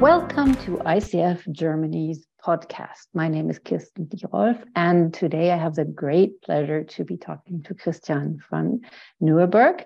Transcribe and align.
Welcome 0.00 0.54
to 0.64 0.78
ICF 0.78 1.52
Germany's 1.52 2.26
podcast. 2.42 3.08
My 3.12 3.28
name 3.28 3.50
is 3.50 3.58
Kirsten 3.58 4.06
Dierolf, 4.06 4.58
and 4.74 5.12
today 5.12 5.50
I 5.50 5.58
have 5.58 5.74
the 5.74 5.84
great 5.84 6.40
pleasure 6.40 6.84
to 6.84 7.04
be 7.04 7.18
talking 7.18 7.62
to 7.64 7.74
Christian 7.74 8.38
van 8.50 8.80
Nieuwerburgh. 9.22 9.84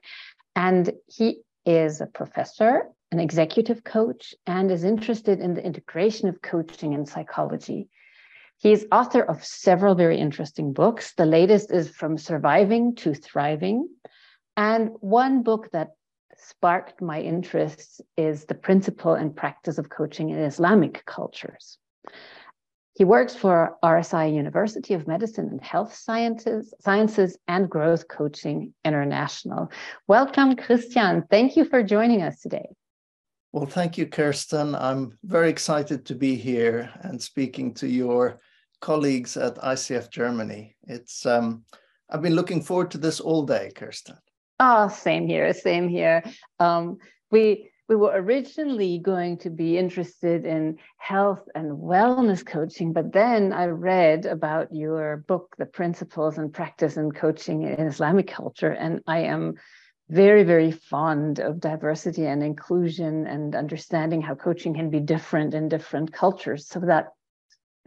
And 0.55 0.93
he 1.09 1.41
is 1.67 2.01
a 2.01 2.07
professor, 2.07 2.85
an 3.11 3.19
executive 3.19 3.83
coach, 3.83 4.37
and 4.47 4.71
is 4.71 4.85
interested 4.85 5.41
in 5.41 5.55
the 5.55 5.67
integration 5.67 6.29
of 6.29 6.41
coaching 6.41 6.95
and 6.95 7.09
psychology. 7.09 7.89
He 8.59 8.71
is 8.71 8.87
author 8.93 9.23
of 9.23 9.45
several 9.45 9.97
very 9.97 10.19
interesting 10.19 10.73
books. 10.73 11.13
The 11.15 11.27
latest 11.27 11.73
is 11.73 11.91
From 11.91 12.19
Surviving 12.19 12.95
to 12.99 13.15
Thriving. 13.15 13.89
And 14.57 14.91
one 15.01 15.43
book 15.43 15.71
that 15.73 15.89
sparked 16.49 17.01
my 17.01 17.21
interest 17.21 18.03
is 18.17 18.45
the 18.45 18.55
principle 18.55 19.15
and 19.15 19.35
practice 19.35 19.79
of 19.79 19.89
coaching 19.89 20.31
in 20.31 20.39
Islamic 20.39 21.05
cultures. 21.07 21.79
He 22.95 23.05
works 23.05 23.35
for 23.35 23.77
RSI 23.83 24.33
University 24.33 24.95
of 24.95 25.09
Medicine 25.09 25.49
and 25.49 25.61
Health 25.61 25.95
Sciences, 25.95 26.73
Sciences 26.81 27.37
and 27.49 27.69
Growth 27.69 28.07
Coaching 28.07 28.73
International. 28.85 29.71
Welcome, 30.07 30.55
Christian. 30.55 31.25
Thank 31.29 31.57
you 31.57 31.65
for 31.65 31.83
joining 31.83 32.23
us 32.23 32.41
today. 32.41 32.69
Well, 33.53 33.67
thank 33.67 33.99
you, 33.99 34.07
Kirsten. 34.07 34.75
I'm 34.75 35.19
very 35.25 35.49
excited 35.49 36.05
to 36.07 36.15
be 36.15 36.37
here 36.37 36.93
and 37.01 37.21
speaking 37.21 37.75
to 37.75 37.89
your 37.89 38.39
colleagues 38.81 39.37
at 39.37 39.57
ICF 39.57 40.11
Germany. 40.11 40.77
It's 40.85 41.27
um, 41.27 41.65
I've 42.11 42.23
been 42.23 42.37
looking 42.37 42.63
forward 42.63 42.91
to 42.93 42.99
this 42.99 43.19
all 43.19 43.45
day, 43.45 43.73
Kirsten. 43.75 44.17
Oh, 44.61 44.89
same 44.89 45.27
here, 45.27 45.53
same 45.53 45.89
here. 45.89 46.23
Um, 46.61 46.99
we 47.31 47.71
we 47.89 47.97
were 47.97 48.13
originally 48.15 48.99
going 48.99 49.37
to 49.39 49.51
be 49.51 49.77
interested 49.77 50.47
in 50.47 50.79
health 50.97 51.47
and 51.55 51.73
wellness 51.73 52.45
coaching, 52.45 52.95
but 52.95 53.13
then 53.13 53.53
I 53.53 53.67
read 53.67 54.25
about 54.25 54.73
your 54.73 55.19
book, 55.29 55.55
The 55.59 55.67
Principles 55.67 56.39
and 56.39 56.53
Practice 56.53 56.97
in 56.97 57.13
Coaching 57.13 57.63
in 57.65 57.87
Islamic 57.87 58.29
Culture, 58.29 58.71
and 58.71 59.01
I 59.07 59.21
am 59.21 59.55
very, 60.09 60.45
very 60.45 60.71
fond 60.71 61.41
of 61.41 61.61
diversity 61.61 62.27
and 62.27 62.43
inclusion 62.43 63.27
and 63.27 63.55
understanding 63.55 64.23
how 64.23 64.35
coaching 64.35 64.75
can 64.75 64.89
be 64.89 65.01
different 65.01 65.53
in 65.53 65.69
different 65.69 66.13
cultures. 66.13 66.69
So 66.69 66.81
that 66.81 67.09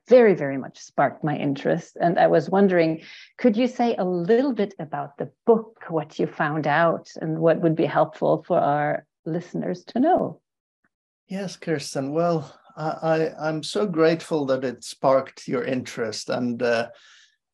very, 0.08 0.34
very 0.34 0.58
much 0.58 0.80
sparked 0.80 1.24
my 1.24 1.36
interest. 1.36 1.98
And 2.00 2.18
I 2.18 2.28
was 2.28 2.50
wondering, 2.50 3.02
could 3.38 3.58
you 3.58 3.68
say 3.68 3.96
a 3.96 4.06
little 4.06 4.54
bit 4.54 4.74
about 4.80 5.18
the 5.18 5.32
book, 5.46 5.84
what 5.90 6.18
you 6.18 6.28
found 6.28 6.68
out, 6.68 7.10
and 7.22 7.40
what 7.40 7.62
would 7.62 7.76
be 7.76 7.86
helpful 7.86 8.44
for 8.48 8.60
our 8.60 9.06
listeners 9.26 9.84
to 9.86 10.00
know? 10.00 10.42
Yes, 11.28 11.58
Kirsten. 11.58 12.14
Well, 12.14 12.58
I, 12.78 13.32
am 13.40 13.64
so 13.64 13.86
grateful 13.88 14.46
that 14.46 14.64
it 14.64 14.84
sparked 14.84 15.48
your 15.48 15.64
interest, 15.64 16.30
and 16.30 16.62
uh, 16.62 16.90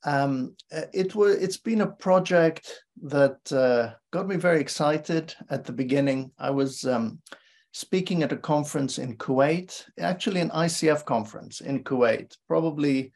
um, 0.04 0.56
it 0.70 1.16
was. 1.16 1.36
It's 1.38 1.58
been 1.58 1.82
a 1.82 1.88
project 1.88 2.84
that 3.04 3.52
uh, 3.52 3.94
got 4.12 4.28
me 4.28 4.36
very 4.36 4.60
excited 4.60 5.34
at 5.50 5.64
the 5.64 5.72
beginning. 5.72 6.32
I 6.38 6.50
was 6.50 6.84
um, 6.86 7.20
speaking 7.74 8.22
at 8.22 8.32
a 8.32 8.38
conference 8.38 9.00
in 9.00 9.18
Kuwait, 9.18 9.84
actually 10.00 10.42
an 10.42 10.52
ICF 10.52 11.06
conference 11.06 11.60
in 11.60 11.84
Kuwait, 11.84 12.38
probably 12.48 13.12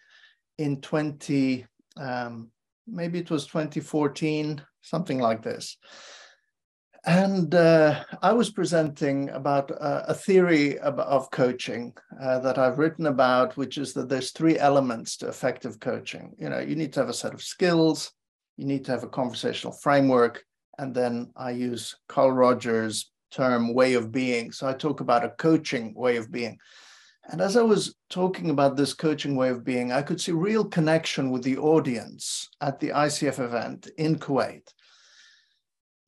in 0.58 0.82
20, 0.82 1.66
um, 1.96 2.50
maybe 2.88 3.20
it 3.20 3.30
was 3.30 3.46
2014, 3.46 4.62
something 4.82 5.20
like 5.20 5.44
this. 5.44 5.78
And 7.06 7.54
uh, 7.54 8.04
I 8.24 8.34
was 8.34 8.50
presenting 8.50 9.30
about 9.30 9.72
uh, 9.72 10.04
a 10.08 10.14
theory 10.14 10.80
of, 10.80 11.00
of 11.00 11.30
coaching 11.30 11.94
uh, 12.20 12.40
that 12.40 12.58
I've 12.58 12.80
written 12.80 13.06
about, 13.06 13.56
which 13.58 13.78
is 13.78 13.94
that 13.94 14.10
there's 14.10 14.32
three 14.32 14.58
elements 14.58 15.18
to 15.18 15.30
effective 15.30 15.80
coaching. 15.80 16.36
You 16.40 16.50
know, 16.50 16.60
you 16.60 16.76
need 16.76 16.94
to 16.94 17.00
have 17.02 17.10
a 17.10 17.14
set 17.14 17.34
of 17.34 17.44
skills, 17.44 18.12
you 18.58 18.66
need 18.66 18.86
to 18.86 18.92
have 18.92 19.04
a 19.04 19.08
conversational 19.08 19.72
framework, 19.72 20.44
and 20.80 20.96
then 20.96 21.32
I 21.36 21.52
use 21.52 21.96
Carl 22.10 22.32
Rogers' 22.32 23.12
term 23.32 23.74
way 23.74 23.94
of 23.94 24.12
being. 24.12 24.52
So 24.52 24.68
I 24.68 24.74
talk 24.74 25.00
about 25.00 25.26
a 25.26 25.30
coaching 25.30 25.94
way 25.94 26.18
of 26.18 26.32
being. 26.32 26.58
And 27.30 27.42
as 27.42 27.58
I 27.58 27.62
was 27.62 27.96
talking 28.10 28.50
about 28.50 28.78
this 28.78 28.94
coaching 28.94 29.36
way 29.36 29.50
of 29.50 29.66
being, 29.66 29.92
I 29.92 30.02
could 30.02 30.22
see 30.22 30.32
real 30.32 30.64
connection 30.64 31.30
with 31.30 31.44
the 31.44 31.58
audience 31.58 32.50
at 32.62 32.80
the 32.80 32.90
ICF 32.90 33.40
event 33.40 33.90
in 33.98 34.18
Kuwait. 34.18 34.64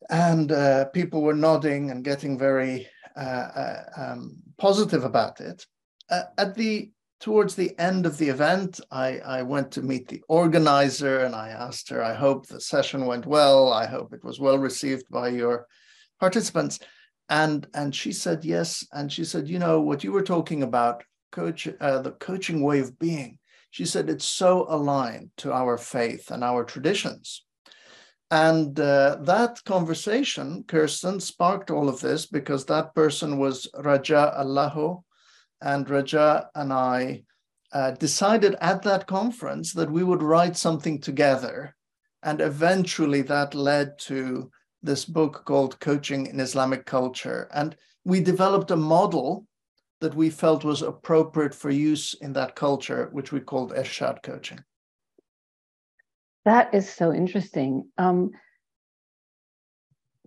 And 0.10 0.52
uh, 0.52 0.86
people 0.86 1.22
were 1.22 1.36
nodding 1.36 1.92
and 1.92 2.06
getting 2.06 2.40
very 2.40 2.88
uh, 3.18 3.20
uh, 3.20 3.84
um, 3.98 4.38
positive 4.58 5.04
about 5.04 5.42
it. 5.42 5.66
Uh, 6.10 6.24
at 6.38 6.56
the 6.56 6.90
towards 7.20 7.54
the 7.54 7.78
end 7.78 8.06
of 8.06 8.18
the 8.18 8.30
event, 8.30 8.80
I, 8.92 9.20
I 9.20 9.42
went 9.42 9.72
to 9.74 9.82
meet 9.82 10.08
the 10.08 10.24
organizer 10.30 11.20
and 11.20 11.36
I 11.36 11.50
asked 11.50 11.90
her, 11.90 12.02
I 12.02 12.14
hope 12.14 12.48
the 12.48 12.62
session 12.62 13.06
went 13.06 13.26
well. 13.26 13.74
I 13.74 13.88
hope 13.88 14.14
it 14.14 14.24
was 14.24 14.40
well 14.40 14.58
received 14.58 15.04
by 15.10 15.28
your 15.28 15.68
participants 16.20 16.80
and 17.30 17.68
and 17.74 17.96
she 17.96 18.12
said 18.12 18.44
yes. 18.44 18.86
And 18.92 19.12
she 19.12 19.24
said 19.24 19.48
you 19.48 19.60
know 19.60 19.82
what 19.82 20.04
you 20.04 20.12
were 20.12 20.24
talking 20.24 20.64
about 20.64 21.04
coach 21.32 21.68
uh, 21.80 22.00
the 22.00 22.12
coaching 22.12 22.62
way 22.62 22.80
of 22.80 22.98
being 22.98 23.40
she 23.72 23.86
said 23.86 24.10
it's 24.10 24.26
so 24.26 24.66
aligned 24.70 25.30
to 25.38 25.54
our 25.54 25.78
faith 25.78 26.32
and 26.32 26.44
our 26.44 26.64
traditions. 26.64 27.46
And 28.32 28.80
uh, 28.80 29.18
that 29.22 29.64
conversation 29.66 30.64
kirsten 30.68 31.20
sparked 31.20 31.72
all 31.72 31.90
of 31.90 32.00
this 32.00 32.26
because 32.26 32.66
that 32.66 32.94
person 32.94 33.38
was 33.40 33.68
raja 33.76 34.34
allaho. 34.38 35.04
And 35.62 35.90
raja 35.90 36.48
and 36.56 36.72
i 36.72 37.24
uh, 37.72 37.92
decided 37.92 38.56
at 38.62 38.82
that 38.84 39.06
conference 39.06 39.74
that 39.74 39.92
we 39.92 40.04
would 40.04 40.24
write 40.24 40.58
something 40.58 41.00
together. 41.00 41.76
And 42.24 42.42
eventually 42.42 43.22
that 43.24 43.54
led 43.54 44.00
to 44.00 44.52
this 44.82 45.06
book 45.06 45.44
called 45.46 45.80
Coaching 45.80 46.28
in 46.28 46.40
Islamic 46.40 46.86
Culture. 46.86 47.50
And 47.54 47.76
we 48.06 48.22
developed 48.22 48.72
a 48.72 48.76
model 48.76 49.46
that 50.02 50.16
we 50.16 50.30
felt 50.30 50.64
was 50.64 50.82
appropriate 50.82 51.54
for 51.54 51.70
use 51.70 52.14
in 52.22 52.34
that 52.34 52.56
culture, 52.56 53.10
which 53.12 53.32
we 53.32 53.40
called 53.40 53.74
Irshad 53.74 54.24
coaching. 54.24 54.64
That 56.46 56.74
is 56.74 56.90
so 56.90 57.14
interesting. 57.14 57.90
Um, 57.98 58.32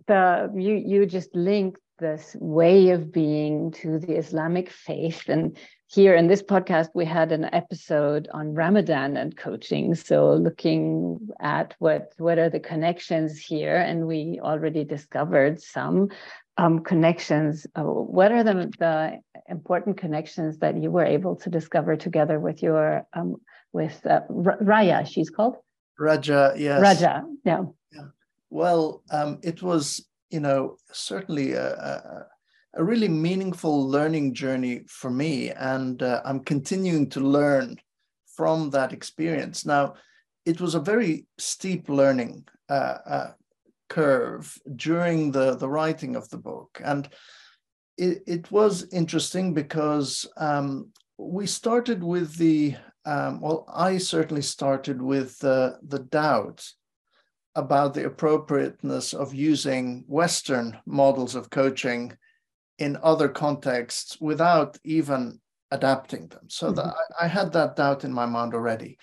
the 0.07 0.51
you 0.55 0.75
you 0.75 1.05
just 1.05 1.33
linked 1.35 1.79
this 1.99 2.35
way 2.39 2.89
of 2.89 3.11
being 3.11 3.71
to 3.71 3.99
the 3.99 4.15
Islamic 4.15 4.69
faith, 4.69 5.27
and 5.27 5.57
here 5.93 6.15
in 6.15 6.27
this 6.27 6.41
podcast, 6.41 6.89
we 6.95 7.05
had 7.05 7.31
an 7.31 7.45
episode 7.53 8.27
on 8.33 8.55
Ramadan 8.55 9.15
and 9.15 9.37
coaching. 9.37 9.93
So 9.93 10.33
looking 10.33 11.29
at 11.39 11.75
what 11.77 12.13
what 12.17 12.39
are 12.39 12.49
the 12.49 12.59
connections 12.59 13.37
here, 13.37 13.75
and 13.75 14.07
we 14.07 14.39
already 14.41 14.83
discovered 14.83 15.61
some 15.61 16.09
um, 16.57 16.79
connections. 16.79 17.67
Uh, 17.75 17.83
what 17.83 18.31
are 18.31 18.43
the, 18.43 18.71
the 18.79 19.19
important 19.47 19.97
connections 19.97 20.57
that 20.59 20.81
you 20.81 20.89
were 20.89 21.05
able 21.05 21.35
to 21.35 21.49
discover 21.49 21.95
together 21.95 22.39
with 22.39 22.63
your 22.63 23.05
um, 23.13 23.35
with 23.71 24.03
uh, 24.07 24.21
Raya? 24.29 25.05
She's 25.05 25.29
called 25.29 25.57
Raja. 25.99 26.55
Yes, 26.57 26.81
Raja. 26.81 27.23
Yeah. 27.45 27.65
Yeah. 27.91 28.07
Well, 28.49 29.03
um, 29.11 29.39
it 29.43 29.61
was 29.61 30.03
you 30.31 30.39
know 30.39 30.77
certainly 30.91 31.53
a, 31.53 31.67
a 31.67 32.25
a 32.75 32.83
really 32.83 33.07
meaningful 33.07 33.87
learning 33.87 34.33
journey 34.33 34.81
for 34.87 35.09
me. 35.09 35.51
And 35.51 36.01
uh, 36.01 36.21
I'm 36.25 36.39
continuing 36.39 37.09
to 37.11 37.19
learn 37.19 37.77
from 38.35 38.71
that 38.71 38.93
experience. 38.93 39.65
Now, 39.65 39.93
it 40.45 40.59
was 40.59 40.75
a 40.75 40.79
very 40.79 41.25
steep 41.37 41.87
learning 41.87 42.45
uh, 42.69 42.97
uh, 43.05 43.31
curve 43.89 44.57
during 44.75 45.31
the, 45.31 45.55
the 45.55 45.69
writing 45.69 46.15
of 46.15 46.27
the 46.29 46.37
book. 46.37 46.81
And 46.83 47.07
it, 47.97 48.23
it 48.25 48.51
was 48.51 48.87
interesting 48.91 49.53
because 49.53 50.27
um, 50.37 50.89
we 51.17 51.45
started 51.45 52.03
with 52.03 52.35
the, 52.37 52.75
um, 53.05 53.39
well, 53.39 53.65
I 53.71 53.99
certainly 53.99 54.41
started 54.41 55.01
with 55.01 55.37
the, 55.39 55.77
the 55.83 55.99
doubt 55.99 56.67
about 57.55 57.93
the 57.93 58.05
appropriateness 58.05 59.13
of 59.13 59.35
using 59.35 60.03
Western 60.07 60.79
models 60.87 61.35
of 61.35 61.51
coaching 61.51 62.17
in 62.79 62.97
other 63.03 63.29
contexts 63.29 64.17
without 64.19 64.77
even 64.83 65.39
adapting 65.71 66.27
them. 66.27 66.47
So 66.49 66.67
mm-hmm. 66.67 66.75
that 66.75 66.95
I, 67.19 67.25
I, 67.25 67.27
had 67.27 67.51
that 67.53 67.75
doubt 67.75 68.03
in 68.03 68.13
my 68.13 68.25
mind 68.25 68.53
already. 68.53 68.97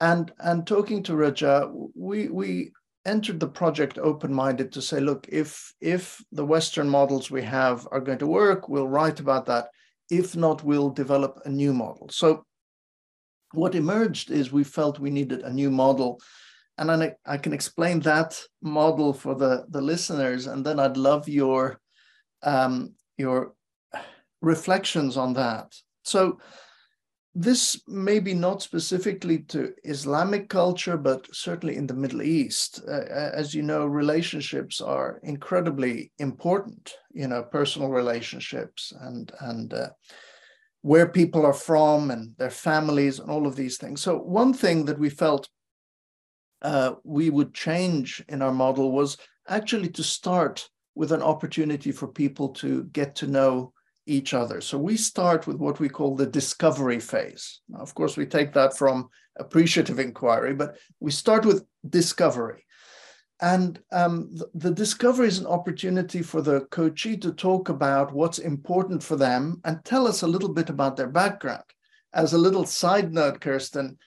And 0.00 0.32
and 0.38 0.66
talking 0.66 1.02
to 1.04 1.16
Raja, 1.16 1.70
we 1.94 2.28
we 2.28 2.72
entered 3.06 3.38
the 3.38 3.48
project 3.48 3.98
open-minded 3.98 4.72
to 4.72 4.82
say, 4.82 5.00
look, 5.00 5.26
if 5.28 5.72
if 5.80 6.22
the 6.32 6.44
Western 6.44 6.88
models 6.88 7.30
we 7.30 7.42
have 7.42 7.86
are 7.92 8.00
going 8.00 8.18
to 8.18 8.26
work, 8.26 8.68
we'll 8.68 8.88
write 8.88 9.20
about 9.20 9.46
that. 9.46 9.68
If 10.10 10.36
not, 10.36 10.64
we'll 10.64 10.90
develop 10.90 11.40
a 11.44 11.50
new 11.50 11.72
model. 11.72 12.08
So 12.10 12.44
what 13.52 13.74
emerged 13.74 14.30
is 14.30 14.52
we 14.52 14.64
felt 14.64 14.98
we 14.98 15.10
needed 15.10 15.42
a 15.42 15.52
new 15.52 15.70
model. 15.70 16.20
And 16.78 16.90
I, 16.90 17.14
I 17.24 17.38
can 17.38 17.54
explain 17.54 18.00
that 18.00 18.38
model 18.60 19.14
for 19.14 19.34
the, 19.34 19.64
the 19.70 19.80
listeners, 19.80 20.46
and 20.46 20.64
then 20.64 20.78
I'd 20.78 20.98
love 20.98 21.26
your 21.26 21.80
um, 22.42 22.94
your 23.16 23.54
reflections 24.42 25.16
on 25.16 25.34
that. 25.34 25.74
So, 26.02 26.38
this 27.38 27.82
may 27.86 28.18
be 28.18 28.32
not 28.32 28.62
specifically 28.62 29.40
to 29.40 29.74
Islamic 29.84 30.48
culture, 30.48 30.96
but 30.96 31.26
certainly 31.34 31.76
in 31.76 31.86
the 31.86 31.92
Middle 31.92 32.22
East. 32.22 32.80
Uh, 32.88 33.02
as 33.10 33.54
you 33.54 33.62
know, 33.62 33.84
relationships 33.84 34.80
are 34.80 35.20
incredibly 35.22 36.12
important. 36.18 36.94
You 37.12 37.28
know, 37.28 37.42
personal 37.42 37.90
relationships 37.90 38.90
and 39.00 39.30
and 39.40 39.74
uh, 39.74 39.90
where 40.80 41.08
people 41.08 41.44
are 41.44 41.52
from 41.52 42.10
and 42.10 42.32
their 42.38 42.50
families 42.50 43.18
and 43.18 43.30
all 43.30 43.46
of 43.46 43.56
these 43.56 43.76
things. 43.76 44.00
So 44.00 44.16
one 44.16 44.54
thing 44.54 44.86
that 44.86 44.98
we 44.98 45.10
felt 45.10 45.48
uh, 46.62 46.94
we 47.04 47.28
would 47.28 47.52
change 47.52 48.24
in 48.28 48.40
our 48.40 48.52
model 48.52 48.92
was 48.92 49.18
actually 49.48 49.88
to 49.90 50.02
start 50.02 50.68
with 50.96 51.12
an 51.12 51.22
opportunity 51.22 51.92
for 51.92 52.08
people 52.08 52.48
to 52.48 52.84
get 52.84 53.14
to 53.14 53.26
know 53.28 53.72
each 54.06 54.34
other. 54.34 54.60
So 54.60 54.78
we 54.78 54.96
start 54.96 55.46
with 55.46 55.56
what 55.56 55.78
we 55.78 55.88
call 55.88 56.16
the 56.16 56.26
discovery 56.26 56.98
phase. 56.98 57.60
Now, 57.68 57.80
of 57.80 57.94
course, 57.94 58.16
we 58.16 58.24
take 58.24 58.52
that 58.54 58.76
from 58.76 59.10
appreciative 59.38 59.98
inquiry, 59.98 60.54
but 60.54 60.76
we 60.98 61.10
start 61.10 61.44
with 61.44 61.64
discovery. 61.88 62.64
And 63.40 63.78
um, 63.92 64.30
the, 64.32 64.48
the, 64.54 64.70
discovery 64.70 65.28
is 65.28 65.38
an 65.38 65.46
opportunity 65.46 66.22
for 66.22 66.40
the 66.40 66.62
coachee 66.70 67.18
to 67.18 67.32
talk 67.32 67.68
about 67.68 68.14
what's 68.14 68.38
important 68.38 69.02
for 69.02 69.16
them 69.16 69.60
and 69.66 69.84
tell 69.84 70.08
us 70.08 70.22
a 70.22 70.26
little 70.26 70.48
bit 70.48 70.70
about 70.70 70.96
their 70.96 71.08
background. 71.08 71.64
As 72.14 72.32
a 72.32 72.38
little 72.38 72.64
side 72.64 73.12
note, 73.12 73.42
Kirsten, 73.42 73.98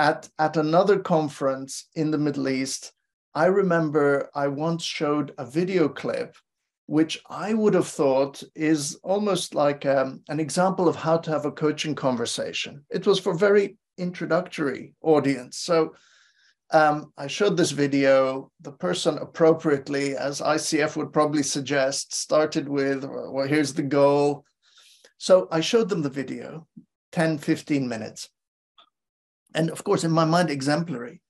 at, 0.00 0.28
at 0.40 0.56
another 0.56 0.98
conference 0.98 1.88
in 1.94 2.10
the 2.10 2.18
Middle 2.18 2.48
East, 2.48 2.92
I 3.34 3.46
remember 3.46 4.28
I 4.34 4.48
once 4.48 4.84
showed 4.84 5.34
a 5.38 5.46
video 5.46 5.88
clip 5.88 6.36
which 6.86 7.22
I 7.30 7.54
would 7.54 7.74
have 7.74 7.88
thought 7.88 8.42
is 8.54 8.98
almost 9.02 9.54
like 9.54 9.86
um, 9.86 10.20
an 10.28 10.40
example 10.40 10.88
of 10.88 10.96
how 10.96 11.16
to 11.18 11.30
have 11.30 11.46
a 11.46 11.52
coaching 11.52 11.94
conversation. 11.94 12.84
It 12.90 13.06
was 13.06 13.18
for 13.18 13.34
very 13.34 13.78
introductory 13.96 14.94
audience. 15.00 15.58
So 15.58 15.94
um, 16.70 17.12
I 17.16 17.28
showed 17.28 17.56
this 17.56 17.70
video. 17.70 18.50
The 18.60 18.72
person 18.72 19.18
appropriately, 19.18 20.16
as 20.16 20.40
ICF 20.40 20.96
would 20.96 21.12
probably 21.12 21.42
suggest, 21.42 22.14
started 22.14 22.68
with, 22.68 23.04
well, 23.04 23.46
here's 23.46 23.72
the 23.72 23.82
goal. 23.82 24.44
So 25.18 25.48
I 25.50 25.60
showed 25.60 25.88
them 25.88 26.02
the 26.02 26.10
video, 26.10 26.66
10, 27.12 27.38
15 27.38 27.88
minutes. 27.88 28.28
And 29.54 29.70
of 29.70 29.84
course, 29.84 30.04
in 30.04 30.10
my 30.10 30.24
mind, 30.24 30.50
exemplary. 30.50 31.22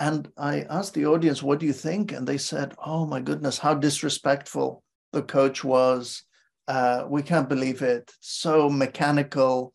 And 0.00 0.32
I 0.38 0.62
asked 0.62 0.94
the 0.94 1.06
audience, 1.06 1.42
what 1.42 1.60
do 1.60 1.66
you 1.66 1.74
think? 1.74 2.10
And 2.10 2.26
they 2.26 2.38
said, 2.38 2.74
oh 2.84 3.06
my 3.06 3.20
goodness, 3.20 3.58
how 3.58 3.74
disrespectful 3.74 4.82
the 5.12 5.22
coach 5.22 5.62
was. 5.62 6.24
Uh, 6.66 7.04
we 7.08 7.22
can't 7.22 7.48
believe 7.48 7.82
it. 7.82 8.10
So 8.20 8.70
mechanical. 8.70 9.74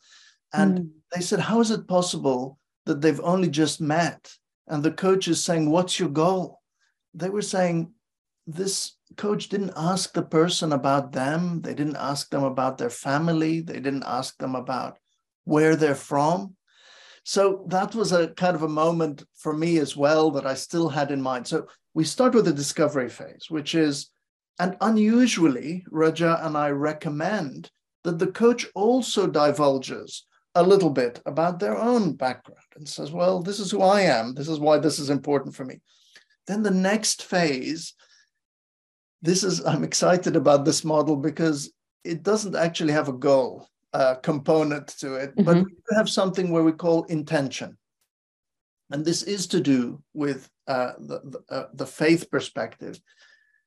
And 0.53 0.79
mm. 0.79 0.89
they 1.13 1.21
said, 1.21 1.39
How 1.39 1.59
is 1.59 1.71
it 1.71 1.87
possible 1.87 2.57
that 2.85 3.01
they've 3.01 3.21
only 3.21 3.49
just 3.49 3.81
met? 3.81 4.31
And 4.67 4.81
the 4.81 4.91
coach 4.91 5.27
is 5.27 5.43
saying, 5.43 5.69
What's 5.69 5.99
your 5.99 6.09
goal? 6.09 6.61
They 7.13 7.29
were 7.29 7.41
saying, 7.41 7.91
This 8.47 8.93
coach 9.17 9.49
didn't 9.49 9.73
ask 9.75 10.13
the 10.13 10.23
person 10.23 10.71
about 10.71 11.11
them. 11.11 11.61
They 11.61 11.73
didn't 11.73 11.97
ask 11.97 12.29
them 12.29 12.43
about 12.43 12.77
their 12.77 12.89
family. 12.89 13.59
They 13.61 13.79
didn't 13.79 14.05
ask 14.05 14.37
them 14.37 14.55
about 14.55 14.97
where 15.43 15.75
they're 15.75 15.95
from. 15.95 16.54
So 17.27 17.65
that 17.69 17.95
was 17.95 18.11
a 18.11 18.27
kind 18.29 18.55
of 18.55 18.61
a 18.61 18.67
moment 18.67 19.23
for 19.33 19.51
me 19.51 19.79
as 19.79 19.97
well 19.97 20.29
that 20.31 20.45
I 20.45 20.53
still 20.53 20.89
had 20.89 21.09
in 21.09 21.19
mind. 21.19 21.47
So 21.47 21.65
we 21.95 22.03
start 22.03 22.35
with 22.35 22.45
the 22.45 22.53
discovery 22.53 23.09
phase, 23.09 23.47
which 23.49 23.73
is 23.73 24.11
and 24.59 24.77
unusually, 24.79 25.85
Raja 25.89 26.39
and 26.45 26.55
I 26.55 26.69
recommend 26.69 27.71
that 28.03 28.19
the 28.19 28.27
coach 28.27 28.67
also 28.75 29.27
divulges 29.27 30.25
a 30.53 30.61
little 30.63 30.91
bit 30.91 31.19
about 31.25 31.59
their 31.59 31.75
own 31.75 32.13
background 32.13 32.61
and 32.75 32.87
says, 32.87 33.11
Well, 33.11 33.41
this 33.41 33.59
is 33.59 33.71
who 33.71 33.81
I 33.81 34.01
am. 34.01 34.35
This 34.35 34.47
is 34.47 34.59
why 34.59 34.77
this 34.77 34.99
is 34.99 35.09
important 35.09 35.55
for 35.55 35.65
me. 35.65 35.81
Then 36.45 36.61
the 36.61 36.71
next 36.71 37.23
phase, 37.23 37.95
this 39.23 39.43
is, 39.43 39.65
I'm 39.65 39.83
excited 39.83 40.35
about 40.35 40.63
this 40.63 40.85
model 40.85 41.15
because 41.15 41.73
it 42.03 42.21
doesn't 42.21 42.55
actually 42.55 42.93
have 42.93 43.09
a 43.09 43.13
goal 43.13 43.67
uh, 43.95 44.15
component 44.15 44.87
to 44.87 45.15
it, 45.15 45.29
mm-hmm. 45.31 45.45
but 45.45 45.57
we 45.63 45.95
have 45.95 46.09
something 46.09 46.49
where 46.49 46.63
we 46.63 46.73
call 46.73 47.03
intention. 47.05 47.77
And 48.91 49.05
this 49.05 49.23
is 49.23 49.47
to 49.47 49.61
do 49.61 50.03
with 50.13 50.49
uh, 50.67 50.93
the, 50.99 51.21
the, 51.23 51.55
uh, 51.55 51.67
the 51.73 51.87
faith 51.87 52.29
perspective. 52.29 52.99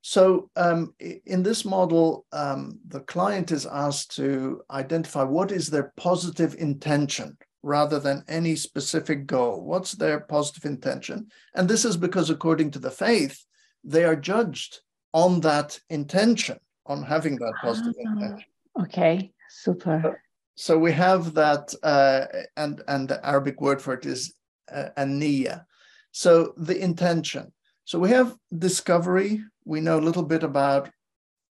So 0.02 0.50
um, 0.54 0.94
in 1.24 1.42
this 1.42 1.64
model, 1.64 2.26
um, 2.32 2.78
the 2.86 3.00
client 3.00 3.50
is 3.52 3.64
asked 3.64 4.14
to 4.16 4.60
identify 4.70 5.22
what 5.22 5.50
is 5.50 5.68
their 5.68 5.94
positive 5.96 6.54
intention 6.58 7.38
rather 7.62 7.98
than 7.98 8.24
any 8.28 8.54
specific 8.54 9.26
goal. 9.26 9.64
What's 9.64 9.92
their 9.92 10.20
positive 10.20 10.66
intention? 10.66 11.28
And 11.54 11.66
this 11.66 11.86
is 11.86 11.96
because, 11.96 12.28
according 12.28 12.72
to 12.72 12.78
the 12.78 12.90
faith, 12.90 13.44
they 13.82 14.04
are 14.04 14.14
judged 14.14 14.80
on 15.14 15.40
that 15.40 15.80
intention, 15.88 16.58
on 16.84 17.02
having 17.02 17.36
that 17.36 17.54
positive 17.62 17.94
ah, 17.98 18.12
intention. 18.12 18.48
Okay, 18.82 19.32
super. 19.62 20.00
So, 20.02 20.14
so 20.54 20.78
we 20.78 20.92
have 20.92 21.34
that, 21.34 21.74
uh, 21.82 22.26
and 22.56 22.82
and 22.88 23.08
the 23.08 23.24
Arabic 23.26 23.60
word 23.60 23.80
for 23.80 23.94
it 23.94 24.06
is 24.06 24.34
uh, 24.72 24.88
aniya. 24.96 25.64
So 26.12 26.54
the 26.56 26.78
intention. 26.78 27.52
So 27.84 27.98
we 27.98 28.10
have 28.10 28.36
discovery, 28.58 29.40
we 29.64 29.80
know 29.80 29.98
a 29.98 30.06
little 30.08 30.24
bit 30.24 30.42
about 30.42 30.90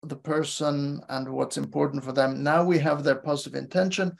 the 0.02 0.16
person 0.16 1.00
and 1.08 1.28
what's 1.28 1.56
important 1.56 2.04
for 2.04 2.12
them. 2.12 2.42
Now 2.42 2.64
we 2.64 2.78
have 2.78 3.04
their 3.04 3.16
positive 3.16 3.54
intention. 3.54 4.12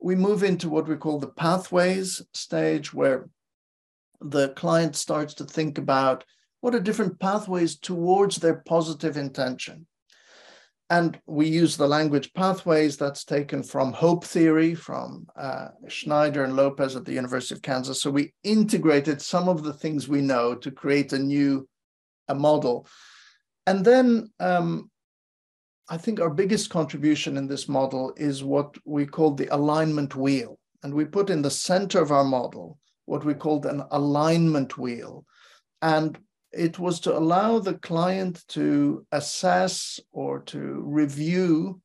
We 0.00 0.14
move 0.14 0.42
into 0.42 0.68
what 0.68 0.88
we 0.88 0.96
call 0.96 1.18
the 1.18 1.28
pathways 1.28 2.22
stage, 2.34 2.92
where 2.92 3.28
the 4.20 4.50
client 4.50 4.96
starts 4.96 5.34
to 5.34 5.44
think 5.44 5.78
about 5.78 6.24
what 6.60 6.74
are 6.74 6.80
different 6.80 7.18
pathways 7.18 7.76
towards 7.78 8.36
their 8.36 8.62
positive 8.66 9.16
intention. 9.16 9.86
And 10.92 11.18
we 11.26 11.48
use 11.48 11.76
the 11.76 11.88
language 11.88 12.32
pathways 12.34 12.96
that's 12.96 13.24
taken 13.24 13.62
from 13.62 13.92
hope 13.92 14.24
theory 14.24 14.74
from 14.74 15.26
uh, 15.36 15.68
Snyder 15.88 16.44
and 16.44 16.54
Lopez 16.54 16.96
at 16.96 17.04
the 17.04 17.14
University 17.14 17.54
of 17.54 17.62
Kansas. 17.62 18.02
So 18.02 18.10
we 18.10 18.34
integrated 18.44 19.22
some 19.22 19.48
of 19.48 19.62
the 19.62 19.72
things 19.72 20.06
we 20.06 20.20
know 20.20 20.54
to 20.54 20.70
create 20.70 21.12
a 21.12 21.18
new 21.18 21.66
a 22.28 22.34
model 22.34 22.86
and 23.66 23.84
then 23.84 24.30
um, 24.40 24.90
I 25.88 25.96
think 25.96 26.20
our 26.20 26.30
biggest 26.30 26.70
contribution 26.70 27.36
in 27.36 27.46
this 27.46 27.68
model 27.68 28.12
is 28.16 28.42
what 28.42 28.76
we 28.84 29.06
call 29.06 29.34
the 29.34 29.54
alignment 29.54 30.16
wheel. 30.16 30.58
And 30.82 30.94
we 30.94 31.04
put 31.04 31.30
in 31.30 31.42
the 31.42 31.50
center 31.50 32.00
of 32.00 32.10
our 32.10 32.24
model 32.24 32.78
what 33.04 33.24
we 33.24 33.34
called 33.34 33.66
an 33.66 33.82
alignment 33.90 34.78
wheel. 34.78 35.24
And 35.80 36.18
it 36.52 36.78
was 36.78 37.00
to 37.00 37.16
allow 37.16 37.58
the 37.58 37.74
client 37.74 38.44
to 38.48 39.06
assess 39.12 40.00
or 40.12 40.40
to 40.40 40.82
review 40.84 41.80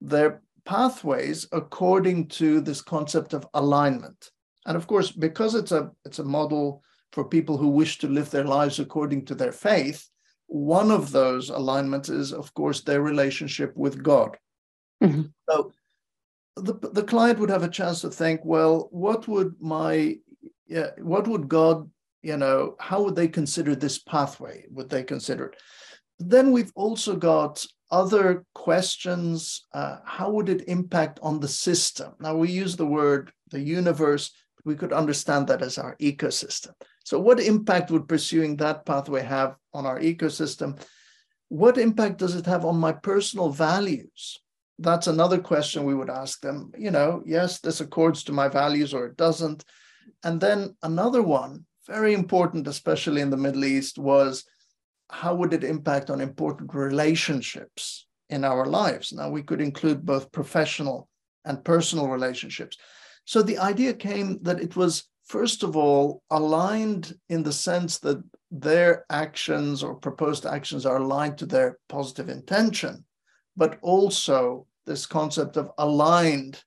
their 0.00 0.42
pathways 0.64 1.46
according 1.52 2.28
to 2.28 2.60
this 2.60 2.82
concept 2.82 3.32
of 3.34 3.46
alignment. 3.54 4.30
And 4.66 4.76
of 4.76 4.86
course, 4.86 5.10
because 5.12 5.54
it's 5.54 5.72
a 5.72 5.90
it's 6.04 6.18
a 6.18 6.24
model 6.24 6.82
for 7.12 7.24
people 7.24 7.56
who 7.56 7.68
wish 7.68 7.98
to 7.98 8.08
live 8.08 8.30
their 8.30 8.44
lives 8.44 8.78
according 8.78 9.24
to 9.26 9.34
their 9.34 9.52
faith, 9.52 10.08
one 10.48 10.90
of 10.90 11.12
those 11.12 11.50
alignments 11.50 12.08
is, 12.08 12.32
of 12.32 12.52
course, 12.54 12.82
their 12.82 13.00
relationship 13.00 13.76
with 13.76 14.02
God. 14.02 14.36
Mm-hmm. 15.02 15.22
So 15.48 15.72
the, 16.56 16.74
the 16.92 17.02
client 17.02 17.38
would 17.38 17.50
have 17.50 17.62
a 17.62 17.68
chance 17.68 18.00
to 18.00 18.10
think, 18.10 18.40
well, 18.44 18.88
what 18.90 19.28
would 19.28 19.54
my, 19.60 20.16
yeah, 20.66 20.90
what 20.98 21.28
would 21.28 21.48
God, 21.48 21.88
you 22.26 22.36
know, 22.36 22.74
how 22.80 23.02
would 23.02 23.16
they 23.16 23.28
consider 23.28 23.74
this 23.74 23.98
pathway? 23.98 24.64
Would 24.70 24.90
they 24.90 25.04
consider 25.04 25.46
it? 25.46 25.56
Then 26.18 26.50
we've 26.50 26.72
also 26.74 27.14
got 27.14 27.64
other 27.90 28.44
questions. 28.54 29.66
Uh, 29.72 29.98
how 30.04 30.30
would 30.30 30.48
it 30.48 30.68
impact 30.68 31.20
on 31.22 31.40
the 31.40 31.48
system? 31.48 32.14
Now 32.18 32.34
we 32.36 32.50
use 32.50 32.74
the 32.76 32.86
word 32.86 33.32
the 33.50 33.60
universe, 33.60 34.32
we 34.64 34.74
could 34.74 34.92
understand 34.92 35.46
that 35.46 35.62
as 35.62 35.78
our 35.78 35.96
ecosystem. 36.00 36.72
So, 37.04 37.20
what 37.20 37.40
impact 37.40 37.90
would 37.90 38.08
pursuing 38.08 38.56
that 38.56 38.84
pathway 38.84 39.22
have 39.22 39.54
on 39.72 39.86
our 39.86 40.00
ecosystem? 40.00 40.80
What 41.48 41.78
impact 41.78 42.18
does 42.18 42.34
it 42.34 42.46
have 42.46 42.64
on 42.64 42.76
my 42.76 42.92
personal 42.92 43.50
values? 43.50 44.40
That's 44.78 45.06
another 45.06 45.38
question 45.38 45.84
we 45.84 45.94
would 45.94 46.10
ask 46.10 46.40
them. 46.40 46.72
You 46.76 46.90
know, 46.90 47.22
yes, 47.24 47.60
this 47.60 47.80
accords 47.80 48.24
to 48.24 48.32
my 48.32 48.48
values 48.48 48.92
or 48.92 49.06
it 49.06 49.16
doesn't. 49.16 49.64
And 50.24 50.40
then 50.40 50.76
another 50.82 51.22
one, 51.22 51.64
very 51.86 52.14
important, 52.14 52.66
especially 52.66 53.20
in 53.20 53.30
the 53.30 53.36
Middle 53.36 53.64
East, 53.64 53.98
was 53.98 54.44
how 55.10 55.34
would 55.34 55.52
it 55.52 55.64
impact 55.64 56.10
on 56.10 56.20
important 56.20 56.74
relationships 56.74 58.06
in 58.28 58.44
our 58.44 58.66
lives? 58.66 59.12
Now, 59.12 59.30
we 59.30 59.42
could 59.42 59.60
include 59.60 60.04
both 60.04 60.32
professional 60.32 61.08
and 61.44 61.64
personal 61.64 62.08
relationships. 62.08 62.76
So 63.24 63.42
the 63.42 63.58
idea 63.58 63.94
came 63.94 64.42
that 64.42 64.60
it 64.60 64.76
was 64.76 65.04
first 65.26 65.62
of 65.62 65.76
all, 65.76 66.22
aligned 66.30 67.12
in 67.28 67.42
the 67.42 67.52
sense 67.52 67.98
that 67.98 68.22
their 68.50 69.04
actions 69.10 69.82
or 69.82 69.94
proposed 69.94 70.46
actions 70.46 70.86
are 70.86 70.98
aligned 70.98 71.36
to 71.38 71.46
their 71.46 71.78
positive 71.88 72.28
intention, 72.28 73.04
but 73.56 73.78
also 73.82 74.66
this 74.86 75.04
concept 75.04 75.56
of 75.56 75.70
aligned. 75.78 76.62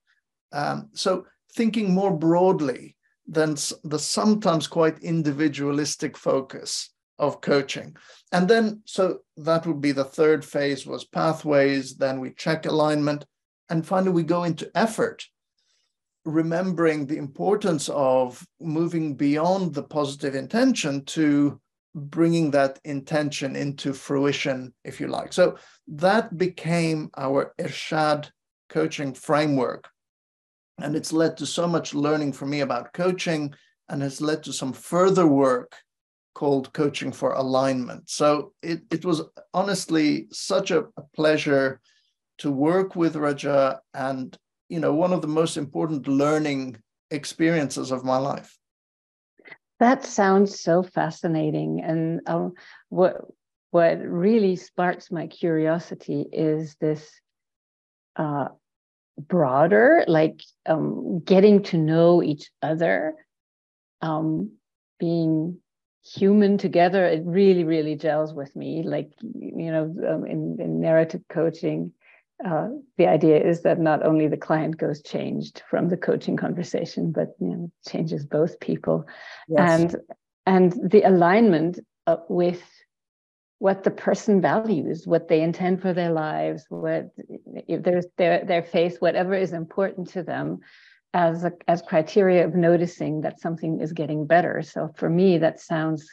Um, 0.51 0.89
so 0.93 1.25
thinking 1.53 1.93
more 1.93 2.15
broadly 2.15 2.95
than 3.29 3.55
the 3.83 4.00
sometimes 4.00 4.67
quite 4.67 5.00
individualistic 5.00 6.17
focus 6.17 6.89
of 7.19 7.41
coaching. 7.41 7.95
And 8.31 8.48
then, 8.48 8.81
so 8.86 9.19
that 9.38 9.67
would 9.67 9.81
be 9.81 9.91
the 9.91 10.03
third 10.03 10.43
phase 10.43 10.86
was 10.86 11.05
pathways. 11.05 11.95
Then 11.95 12.19
we 12.19 12.31
check 12.31 12.65
alignment. 12.65 13.25
And 13.69 13.86
finally, 13.86 14.13
we 14.13 14.24
go 14.24 14.45
into 14.45 14.71
effort, 14.74 15.27
remembering 16.25 17.05
the 17.05 17.17
importance 17.17 17.88
of 17.89 18.43
moving 18.59 19.15
beyond 19.15 19.75
the 19.75 19.83
positive 19.83 20.33
intention 20.33 21.05
to 21.05 21.62
bringing 21.93 22.51
that 22.51 22.79
intention 22.83 23.55
into 23.55 23.93
fruition, 23.93 24.74
if 24.83 25.00
you 25.00 25.07
like. 25.07 25.33
So 25.33 25.57
that 25.88 26.36
became 26.36 27.09
our 27.15 27.53
Irshad 27.59 28.29
coaching 28.69 29.13
framework. 29.13 29.88
And 30.83 30.95
it's 30.95 31.13
led 31.13 31.38
to 31.38 31.45
so 31.45 31.67
much 31.67 31.93
learning 31.93 32.33
for 32.33 32.45
me 32.45 32.62
about 32.62 32.93
coaching 32.93 33.53
and 33.89 34.01
has 34.01 34.21
led 34.21 34.43
to 34.43 34.53
some 34.53 34.74
further 34.74 35.27
work 35.27 35.75
called 36.36 36.71
Coaching 36.74 37.12
for 37.12 37.33
Alignment. 37.33 38.09
So 38.09 38.53
it, 38.62 38.81
it 38.91 39.03
was 39.03 39.21
honestly 39.53 40.27
such 40.31 40.71
a, 40.71 40.86
a 40.98 41.01
pleasure 41.15 41.81
to 42.39 42.51
work 42.51 42.95
with 42.95 43.15
Raja 43.15 43.81
and 43.93 44.38
you 44.69 44.79
know 44.79 44.93
one 44.93 45.13
of 45.13 45.21
the 45.21 45.27
most 45.27 45.57
important 45.57 46.07
learning 46.07 46.77
experiences 47.12 47.91
of 47.91 48.03
my 48.03 48.17
life. 48.17 48.57
That 49.79 50.05
sounds 50.05 50.62
so 50.62 50.83
fascinating, 50.83 51.81
and 51.81 52.21
um, 52.27 52.53
what 52.89 53.21
what 53.71 54.00
really 54.00 54.55
sparks 54.55 55.12
my 55.12 55.27
curiosity 55.27 56.25
is 56.31 56.75
this 56.81 57.09
uh, 58.15 58.50
broader, 59.27 60.03
like 60.07 60.41
um, 60.65 61.19
getting 61.19 61.63
to 61.63 61.77
know 61.77 62.23
each 62.23 62.49
other, 62.61 63.15
um, 64.01 64.51
being 64.99 65.59
human 66.03 66.57
together. 66.57 67.05
It 67.05 67.23
really, 67.25 67.63
really 67.63 67.95
gels 67.95 68.33
with 68.33 68.55
me. 68.55 68.83
Like 68.83 69.11
you 69.21 69.71
know, 69.71 69.83
um, 70.07 70.25
in, 70.25 70.57
in 70.59 70.81
narrative 70.81 71.21
coaching, 71.29 71.91
uh, 72.45 72.69
the 72.97 73.07
idea 73.07 73.38
is 73.38 73.63
that 73.63 73.79
not 73.79 74.05
only 74.05 74.27
the 74.27 74.38
client 74.38 74.77
goes 74.77 75.01
changed 75.01 75.63
from 75.69 75.89
the 75.89 75.97
coaching 75.97 76.38
conversation, 76.38 77.11
but 77.11 77.35
you 77.39 77.47
know, 77.47 77.71
changes 77.88 78.25
both 78.25 78.59
people, 78.59 79.05
yes. 79.47 79.81
and 79.81 79.95
and 80.45 80.91
the 80.91 81.01
alignment 81.03 81.79
uh, 82.07 82.17
with 82.29 82.63
what 83.60 83.84
the 83.84 83.92
person 83.92 84.42
values, 84.42 85.06
what 85.06 85.28
they 85.28 85.42
intend 85.42 85.82
for 85.82 85.94
their 85.94 86.12
lives, 86.12 86.66
what 86.70 87.10
if 87.68 87.84
there's 87.84 88.06
their 88.18 88.44
their 88.46 88.63
faith, 88.63 88.98
whatever 89.00 89.34
is 89.34 89.54
important 89.54 90.10
to 90.10 90.24
them, 90.24 90.60
as 91.13 91.44
a, 91.44 91.51
as 91.68 91.82
criteria 91.82 92.46
of 92.46 92.56
noticing 92.56 93.22
that 93.22 93.39
something 93.39 93.82
is 93.82 93.94
getting 93.94 94.25
better. 94.25 94.62
So 94.62 94.89
for 94.96 95.10
me, 95.10 95.38
that 95.39 95.60
sounds 95.60 96.08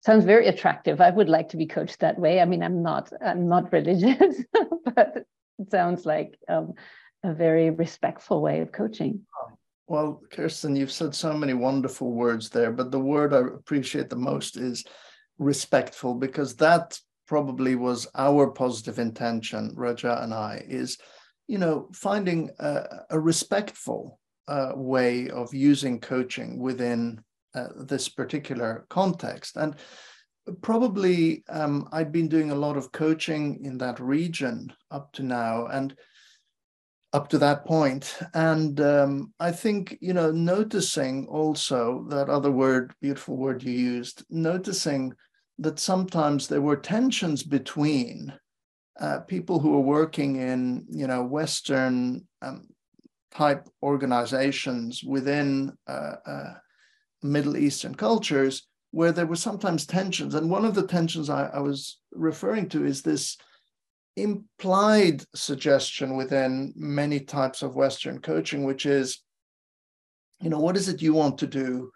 sounds 0.00 0.24
very 0.24 0.48
attractive. 0.48 1.00
I 1.00 1.10
would 1.10 1.28
like 1.28 1.48
to 1.50 1.56
be 1.56 1.66
coached 1.66 2.00
that 2.00 2.18
way. 2.18 2.40
I 2.40 2.44
mean, 2.44 2.62
I'm 2.62 2.82
not 2.82 3.12
I'm 3.24 3.48
not 3.48 3.72
religious, 3.78 4.44
but 4.84 5.24
it 5.58 5.70
sounds 5.70 6.04
like 6.06 6.38
um, 6.48 6.74
a 7.22 7.32
very 7.32 7.70
respectful 7.70 8.42
way 8.42 8.60
of 8.60 8.72
coaching. 8.72 9.26
Well, 9.88 10.20
Kirsten, 10.32 10.74
you've 10.74 10.90
said 10.90 11.14
so 11.14 11.32
many 11.32 11.54
wonderful 11.54 12.10
words 12.10 12.50
there, 12.50 12.72
but 12.72 12.90
the 12.90 12.98
word 12.98 13.32
I 13.32 13.38
appreciate 13.38 14.10
the 14.10 14.16
most 14.16 14.56
is 14.56 14.84
respectful 15.38 16.14
because 16.14 16.56
that 16.56 16.98
probably 17.26 17.74
was 17.74 18.06
our 18.14 18.50
positive 18.50 18.98
intention, 18.98 19.72
Raja 19.74 20.22
and 20.22 20.32
I, 20.32 20.64
is 20.68 20.98
you 21.48 21.58
know 21.58 21.88
finding 21.92 22.50
a, 22.58 22.84
a 23.10 23.20
respectful 23.20 24.18
uh, 24.48 24.72
way 24.74 25.28
of 25.30 25.52
using 25.52 26.00
coaching 26.00 26.58
within 26.58 27.20
uh, 27.54 27.68
this 27.76 28.08
particular 28.08 28.86
context. 28.90 29.56
And 29.56 29.76
probably 30.62 31.42
um, 31.48 31.88
I'd 31.92 32.12
been 32.12 32.28
doing 32.28 32.50
a 32.50 32.56
lot 32.56 32.76
of 32.76 32.92
coaching 32.92 33.64
in 33.64 33.78
that 33.78 33.98
region 33.98 34.72
up 34.90 35.12
to 35.14 35.22
now 35.22 35.66
and 35.66 35.96
up 37.16 37.28
to 37.30 37.38
that 37.38 37.64
point. 37.64 38.18
And 38.34 38.78
um, 38.80 39.32
I 39.40 39.50
think, 39.50 39.96
you 40.02 40.12
know, 40.12 40.30
noticing 40.30 41.26
also 41.28 42.04
that 42.10 42.28
other 42.28 42.50
word, 42.50 42.92
beautiful 43.00 43.38
word 43.38 43.62
you 43.62 43.72
used, 43.72 44.22
noticing 44.28 45.14
that 45.58 45.78
sometimes 45.78 46.46
there 46.46 46.60
were 46.60 46.76
tensions 46.76 47.42
between 47.42 48.34
uh, 49.00 49.20
people 49.20 49.58
who 49.58 49.70
were 49.70 49.80
working 49.98 50.36
in, 50.36 50.84
you 50.90 51.06
know, 51.06 51.22
Western 51.24 52.26
um, 52.42 52.68
type 53.30 53.66
organizations 53.82 55.02
within 55.02 55.72
uh, 55.88 56.16
uh, 56.26 56.52
Middle 57.22 57.56
Eastern 57.56 57.94
cultures 57.94 58.66
where 58.90 59.12
there 59.12 59.26
were 59.26 59.36
sometimes 59.36 59.86
tensions. 59.86 60.34
And 60.34 60.50
one 60.50 60.66
of 60.66 60.74
the 60.74 60.86
tensions 60.86 61.30
I, 61.30 61.46
I 61.46 61.60
was 61.60 61.98
referring 62.12 62.68
to 62.70 62.84
is 62.84 63.00
this 63.00 63.38
implied 64.16 65.22
suggestion 65.34 66.16
within 66.16 66.72
many 66.74 67.20
types 67.20 67.62
of 67.62 67.76
Western 67.76 68.20
coaching, 68.20 68.64
which 68.64 68.86
is, 68.86 69.22
you 70.40 70.50
know, 70.50 70.58
what 70.58 70.76
is 70.76 70.88
it 70.88 71.02
you 71.02 71.12
want 71.12 71.38
to 71.38 71.46
do? 71.46 71.90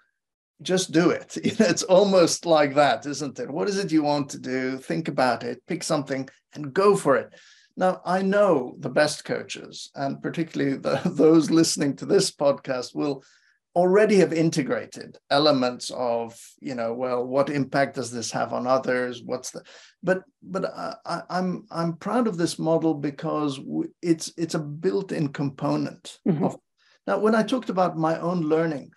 Just 0.62 0.92
do 0.92 1.10
it. 1.10 1.36
It's 1.44 1.82
almost 1.82 2.44
like 2.44 2.74
that, 2.74 3.06
isn't 3.06 3.38
it? 3.38 3.50
What 3.50 3.68
is 3.68 3.78
it 3.78 3.92
you 3.92 4.02
want 4.02 4.28
to 4.30 4.38
do? 4.38 4.76
Think 4.78 5.08
about 5.08 5.42
it, 5.42 5.66
pick 5.66 5.82
something 5.82 6.28
and 6.52 6.74
go 6.74 6.96
for 6.96 7.16
it. 7.16 7.34
Now, 7.76 8.02
I 8.04 8.20
know 8.20 8.76
the 8.78 8.90
best 8.90 9.24
coaches, 9.24 9.90
and 9.94 10.20
particularly 10.22 10.76
the, 10.76 11.00
those 11.14 11.50
listening 11.50 11.96
to 11.96 12.06
this 12.06 12.30
podcast, 12.30 12.94
will 12.94 13.24
already 13.76 14.16
have 14.16 14.32
integrated 14.32 15.16
elements 15.30 15.90
of 15.90 16.38
you 16.60 16.74
know 16.74 16.92
well 16.92 17.24
what 17.24 17.50
impact 17.50 17.94
does 17.94 18.10
this 18.10 18.30
have 18.30 18.52
on 18.52 18.66
others? 18.66 19.22
What's 19.24 19.50
the 19.50 19.62
but 20.02 20.22
but 20.42 20.64
I, 20.64 20.94
am 21.06 21.22
I'm, 21.30 21.66
I'm 21.70 21.96
proud 21.96 22.26
of 22.26 22.36
this 22.36 22.58
model 22.58 22.94
because 22.94 23.60
it's 24.02 24.32
it's 24.36 24.54
a 24.54 24.58
built-in 24.58 25.28
component 25.28 26.18
mm-hmm. 26.26 26.44
of 26.44 26.56
now 27.06 27.18
when 27.18 27.34
i 27.34 27.42
talked 27.42 27.70
about 27.70 27.96
my 27.96 28.18
own 28.18 28.42
learning 28.42 28.90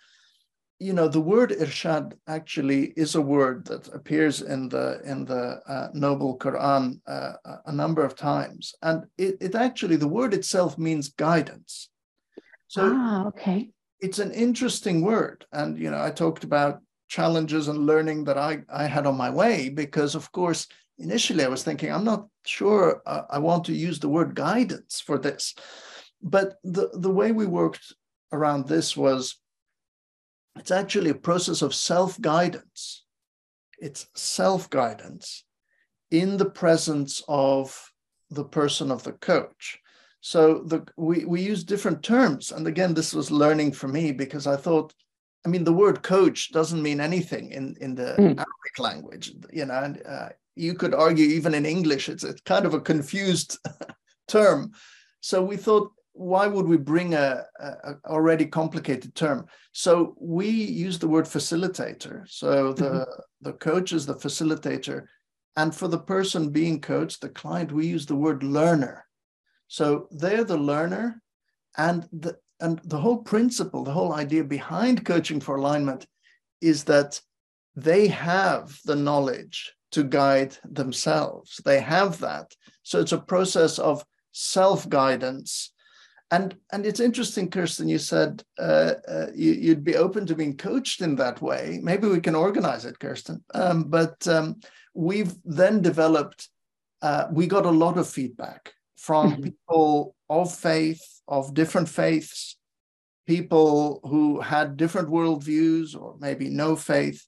you 0.78 0.92
know 0.92 1.08
the 1.08 1.20
word 1.20 1.50
irshad 1.50 2.14
actually 2.26 2.92
is 2.96 3.14
a 3.14 3.20
word 3.20 3.64
that 3.66 3.88
appears 3.94 4.42
in 4.42 4.68
the 4.68 5.00
in 5.04 5.24
the 5.24 5.60
uh, 5.68 5.88
noble 5.94 6.36
quran 6.38 7.00
uh, 7.06 7.32
a 7.66 7.72
number 7.72 8.04
of 8.04 8.16
times. 8.16 8.74
And 8.82 9.04
it, 9.16 9.36
it 9.40 9.54
actually 9.54 9.96
the 9.96 10.08
word 10.08 10.34
itself 10.34 10.76
means 10.78 11.08
guidance. 11.08 11.88
So 12.68 12.92
ah, 12.94 13.26
okay 13.28 13.70
it's 14.04 14.18
an 14.18 14.32
interesting 14.32 15.00
word. 15.00 15.46
And, 15.52 15.78
you 15.78 15.90
know, 15.90 16.02
I 16.02 16.10
talked 16.10 16.44
about 16.44 16.82
challenges 17.08 17.68
and 17.68 17.86
learning 17.86 18.24
that 18.24 18.36
I, 18.36 18.58
I 18.70 18.84
had 18.84 19.06
on 19.06 19.16
my 19.16 19.30
way 19.30 19.70
because, 19.70 20.14
of 20.14 20.30
course, 20.30 20.66
initially 20.98 21.42
I 21.42 21.48
was 21.48 21.62
thinking, 21.62 21.90
I'm 21.90 22.04
not 22.04 22.28
sure 22.44 23.02
I 23.06 23.38
want 23.38 23.64
to 23.64 23.72
use 23.72 23.98
the 23.98 24.10
word 24.10 24.34
guidance 24.34 25.00
for 25.00 25.16
this. 25.16 25.54
But 26.22 26.56
the, 26.62 26.90
the 26.92 27.10
way 27.10 27.32
we 27.32 27.46
worked 27.46 27.94
around 28.30 28.68
this 28.68 28.94
was 28.94 29.36
it's 30.56 30.70
actually 30.70 31.10
a 31.10 31.26
process 31.28 31.62
of 31.62 31.74
self 31.74 32.20
guidance. 32.20 33.04
It's 33.78 34.06
self 34.14 34.68
guidance 34.68 35.44
in 36.10 36.36
the 36.36 36.50
presence 36.50 37.22
of 37.26 37.90
the 38.30 38.44
person 38.44 38.90
of 38.90 39.02
the 39.02 39.12
coach. 39.12 39.80
So 40.24 40.62
the, 40.64 40.86
we, 40.96 41.26
we 41.26 41.42
use 41.42 41.64
different 41.64 42.02
terms. 42.02 42.50
And 42.50 42.66
again, 42.66 42.94
this 42.94 43.12
was 43.12 43.30
learning 43.30 43.72
for 43.72 43.88
me 43.88 44.10
because 44.10 44.46
I 44.46 44.56
thought, 44.56 44.94
I 45.44 45.50
mean, 45.50 45.64
the 45.64 45.72
word 45.74 46.02
coach 46.02 46.50
doesn't 46.50 46.82
mean 46.82 46.98
anything 46.98 47.50
in, 47.50 47.76
in 47.78 47.94
the 47.94 48.14
mm. 48.18 48.38
Arabic 48.38 48.78
language, 48.78 49.32
you 49.52 49.66
know, 49.66 49.74
and 49.74 50.02
uh, 50.08 50.28
you 50.56 50.72
could 50.76 50.94
argue 50.94 51.26
even 51.26 51.52
in 51.52 51.66
English, 51.66 52.08
it's, 52.08 52.24
it's 52.24 52.40
kind 52.40 52.64
of 52.64 52.72
a 52.72 52.80
confused 52.80 53.58
term. 54.26 54.72
So 55.20 55.44
we 55.44 55.58
thought, 55.58 55.92
why 56.14 56.46
would 56.46 56.66
we 56.68 56.78
bring 56.78 57.12
a, 57.12 57.44
a, 57.60 57.96
already 58.06 58.46
complicated 58.46 59.14
term? 59.14 59.44
So 59.72 60.16
we 60.18 60.48
use 60.48 60.98
the 60.98 61.08
word 61.08 61.26
facilitator. 61.26 62.26
So 62.30 62.72
the, 62.72 62.84
mm-hmm. 62.84 63.20
the 63.42 63.52
coach 63.52 63.92
is 63.92 64.06
the 64.06 64.14
facilitator. 64.14 65.04
And 65.54 65.74
for 65.74 65.86
the 65.86 65.98
person 65.98 66.48
being 66.48 66.80
coached, 66.80 67.20
the 67.20 67.28
client, 67.28 67.72
we 67.72 67.86
use 67.86 68.06
the 68.06 68.16
word 68.16 68.42
learner. 68.42 69.04
So 69.68 70.08
they're 70.10 70.44
the 70.44 70.58
learner, 70.58 71.20
and 71.76 72.06
the 72.12 72.38
and 72.60 72.80
the 72.84 72.98
whole 72.98 73.18
principle, 73.18 73.84
the 73.84 73.92
whole 73.92 74.12
idea 74.14 74.44
behind 74.44 75.04
coaching 75.04 75.40
for 75.40 75.56
alignment 75.56 76.06
is 76.60 76.84
that 76.84 77.20
they 77.76 78.06
have 78.08 78.78
the 78.84 78.96
knowledge 78.96 79.74
to 79.92 80.04
guide 80.04 80.56
themselves. 80.64 81.60
They 81.64 81.80
have 81.80 82.20
that. 82.20 82.54
So 82.82 83.00
it's 83.00 83.12
a 83.12 83.18
process 83.18 83.78
of 83.78 84.04
self-guidance. 84.32 85.72
And, 86.30 86.56
and 86.72 86.86
it's 86.86 87.00
interesting, 87.00 87.50
Kirsten, 87.50 87.88
you 87.88 87.98
said 87.98 88.42
uh, 88.58 88.94
uh, 89.06 89.26
you, 89.34 89.68
would 89.68 89.84
be 89.84 89.96
open 89.96 90.26
to 90.26 90.34
being 90.34 90.56
coached 90.56 91.00
in 91.00 91.16
that 91.16 91.42
way. 91.42 91.80
Maybe 91.82 92.08
we 92.08 92.20
can 92.20 92.34
organize 92.34 92.84
it, 92.84 92.98
Kirsten. 92.98 93.44
Um, 93.52 93.84
but 93.84 94.26
um, 94.26 94.60
we've 94.94 95.34
then 95.44 95.82
developed, 95.82 96.48
uh, 97.02 97.26
we 97.30 97.46
got 97.46 97.66
a 97.66 97.70
lot 97.70 97.98
of 97.98 98.08
feedback 98.08 98.72
from 99.04 99.32
mm-hmm. 99.32 99.42
people 99.42 100.16
of 100.30 100.54
faith, 100.54 101.20
of 101.28 101.52
different 101.52 101.88
faiths, 101.88 102.56
people 103.26 104.00
who 104.04 104.40
had 104.40 104.78
different 104.78 105.08
worldviews 105.08 105.94
or 105.94 106.16
maybe 106.20 106.48
no 106.48 106.74
faith. 106.74 107.26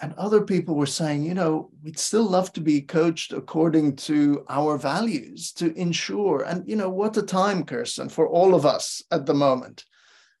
And 0.00 0.14
other 0.14 0.42
people 0.42 0.76
were 0.76 0.86
saying, 0.86 1.24
you 1.24 1.34
know, 1.34 1.70
we'd 1.82 1.98
still 1.98 2.22
love 2.22 2.52
to 2.52 2.60
be 2.60 2.80
coached 2.80 3.32
according 3.32 3.96
to 3.96 4.44
our 4.48 4.78
values 4.78 5.52
to 5.54 5.74
ensure. 5.74 6.42
And, 6.42 6.66
you 6.68 6.76
know, 6.76 6.88
what 6.88 7.16
a 7.16 7.22
time, 7.22 7.64
Kirsten, 7.64 8.08
for 8.08 8.28
all 8.28 8.54
of 8.54 8.64
us 8.64 9.02
at 9.10 9.26
the 9.26 9.34
moment. 9.34 9.84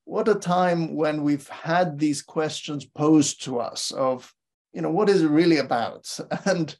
What 0.04 0.28
a 0.28 0.34
time 0.36 0.94
when 0.94 1.24
we've 1.24 1.48
had 1.48 1.98
these 1.98 2.22
questions 2.22 2.84
posed 2.84 3.44
to 3.44 3.58
us 3.58 3.90
of, 3.90 4.32
you 4.72 4.80
know, 4.80 4.90
what 4.90 5.08
is 5.08 5.22
it 5.22 5.28
really 5.28 5.58
about? 5.58 6.08
And 6.46 6.74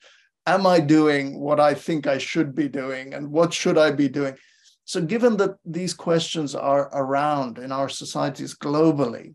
am 0.54 0.66
I 0.66 0.80
doing 0.80 1.40
what 1.40 1.60
I 1.60 1.74
think 1.74 2.06
I 2.06 2.18
should 2.18 2.54
be 2.54 2.68
doing? 2.68 3.14
And 3.14 3.30
what 3.30 3.52
should 3.52 3.78
I 3.78 3.90
be 3.90 4.08
doing? 4.08 4.36
So, 4.84 5.00
given 5.00 5.36
that 5.36 5.56
these 5.64 5.94
questions 5.94 6.54
are 6.54 6.90
around 6.92 7.58
in 7.58 7.70
our 7.72 7.88
societies 7.88 8.56
globally, 8.56 9.34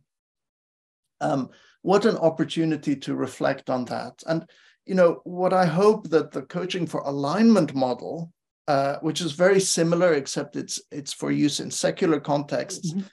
um, 1.21 1.49
what 1.81 2.05
an 2.05 2.17
opportunity 2.17 2.95
to 2.95 3.15
reflect 3.15 3.69
on 3.69 3.85
that. 3.85 4.21
And, 4.27 4.49
you 4.85 4.95
know, 4.95 5.21
what 5.23 5.53
I 5.53 5.65
hope 5.65 6.09
that 6.09 6.31
the 6.31 6.41
coaching 6.41 6.87
for 6.87 7.01
alignment 7.01 7.73
model, 7.73 8.31
uh, 8.67 8.97
which 9.01 9.21
is 9.21 9.33
very 9.33 9.59
similar, 9.59 10.13
except 10.13 10.55
it's 10.55 10.81
it's 10.91 11.13
for 11.13 11.31
use 11.31 11.59
in 11.59 11.69
secular 11.69 12.19
contexts. 12.19 12.91
Mm-hmm. 12.91 13.07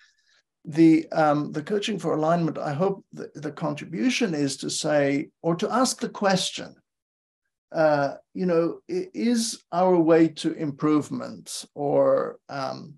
The 0.64 1.08
um, 1.12 1.52
the 1.52 1.62
coaching 1.62 1.98
for 1.98 2.14
alignment, 2.14 2.56
I 2.56 2.72
hope 2.72 3.04
the, 3.12 3.30
the 3.34 3.52
contribution 3.52 4.34
is 4.34 4.56
to 4.58 4.70
say 4.70 5.28
or 5.42 5.54
to 5.56 5.70
ask 5.70 6.00
the 6.00 6.08
question, 6.08 6.74
uh, 7.74 8.14
you 8.34 8.46
know, 8.46 8.80
is 8.88 9.62
our 9.72 9.96
way 9.96 10.28
to 10.28 10.52
improvement 10.52 11.64
or 11.74 12.38
um, 12.48 12.94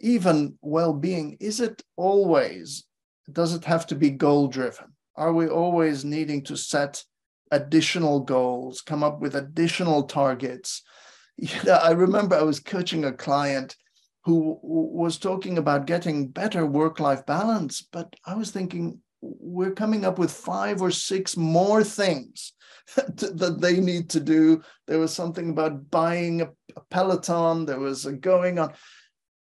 even 0.00 0.56
well-being, 0.62 1.36
is 1.40 1.60
it 1.60 1.82
always, 1.96 2.84
does 3.30 3.54
it 3.54 3.64
have 3.64 3.86
to 3.86 3.94
be 3.94 4.10
goal-driven? 4.10 4.92
Are 5.16 5.32
we 5.32 5.48
always 5.48 6.04
needing 6.04 6.42
to 6.44 6.56
set 6.56 7.02
additional 7.50 8.20
goals, 8.20 8.82
come 8.82 9.02
up 9.02 9.20
with 9.20 9.34
additional 9.34 10.04
targets? 10.04 10.82
You 11.40 11.62
know, 11.62 11.74
I 11.74 11.92
remember 11.92 12.34
I 12.34 12.42
was 12.42 12.58
coaching 12.58 13.04
a 13.04 13.12
client 13.12 13.76
who 14.24 14.58
was 14.60 15.18
talking 15.18 15.56
about 15.56 15.86
getting 15.86 16.26
better 16.26 16.66
work-life 16.66 17.24
balance, 17.26 17.80
but 17.92 18.12
I 18.26 18.34
was 18.34 18.50
thinking, 18.50 18.98
we're 19.20 19.70
coming 19.70 20.04
up 20.04 20.18
with 20.18 20.32
five 20.32 20.82
or 20.82 20.90
six 20.90 21.36
more 21.36 21.84
things 21.84 22.54
that 22.96 23.58
they 23.60 23.80
need 23.80 24.10
to 24.10 24.20
do. 24.20 24.62
There 24.86 24.98
was 24.98 25.14
something 25.14 25.50
about 25.50 25.90
buying 25.90 26.42
a, 26.42 26.48
a 26.76 26.80
peloton. 26.90 27.66
There 27.66 27.80
was 27.80 28.06
a 28.06 28.12
going 28.12 28.58
on, 28.58 28.72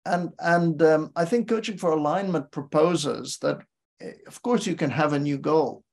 and 0.05 0.31
and 0.39 0.81
um, 0.81 1.11
I 1.15 1.25
think 1.25 1.47
coaching 1.47 1.77
for 1.77 1.91
alignment 1.91 2.51
proposes 2.51 3.37
that, 3.37 3.59
eh, 4.01 4.11
of 4.27 4.41
course, 4.41 4.67
you 4.67 4.75
can 4.75 4.89
have 4.89 5.13
a 5.13 5.19
new 5.19 5.37
goal, 5.37 5.83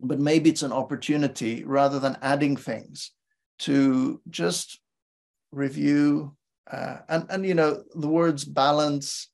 but 0.00 0.20
maybe 0.20 0.50
it's 0.50 0.62
an 0.62 0.72
opportunity 0.72 1.64
rather 1.64 1.98
than 1.98 2.18
adding 2.20 2.56
things 2.56 3.12
to 3.60 4.20
just 4.30 4.80
review 5.52 6.36
uh, 6.70 6.98
and 7.08 7.26
and 7.30 7.44
you 7.44 7.54
know 7.54 7.82
the 7.94 8.08
words 8.08 8.44
balance, 8.44 9.30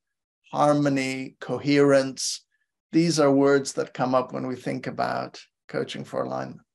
harmony, 0.52 1.36
coherence. 1.40 2.44
These 2.92 3.20
are 3.20 3.30
words 3.30 3.74
that 3.74 3.92
come 3.92 4.14
up 4.14 4.32
when 4.32 4.46
we 4.46 4.56
think 4.56 4.86
about 4.86 5.40
coaching 5.68 6.04
for 6.04 6.22
alignment. 6.22 6.65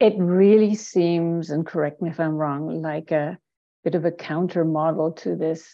It 0.00 0.14
really 0.16 0.74
seems, 0.74 1.50
and 1.50 1.66
correct 1.66 2.00
me 2.00 2.08
if 2.10 2.18
I'm 2.18 2.36
wrong, 2.36 2.80
like 2.80 3.10
a 3.10 3.38
bit 3.84 3.94
of 3.94 4.04
a 4.04 4.10
counter 4.10 4.64
model 4.64 5.12
to 5.12 5.36
this 5.36 5.68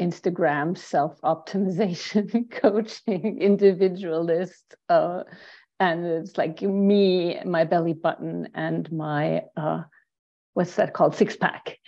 Instagram 0.00 0.76
self 0.76 1.20
optimization 1.20 2.50
coaching 2.62 3.40
individualist. 3.40 4.74
Uh, 4.88 5.22
and 5.78 6.04
it's 6.04 6.36
like 6.36 6.60
me, 6.62 7.38
my 7.44 7.64
belly 7.64 7.94
button, 7.94 8.48
and 8.54 8.90
my, 8.90 9.42
uh, 9.56 9.82
what's 10.54 10.74
that 10.76 10.92
called? 10.92 11.14
Six 11.14 11.36
pack. 11.36 11.78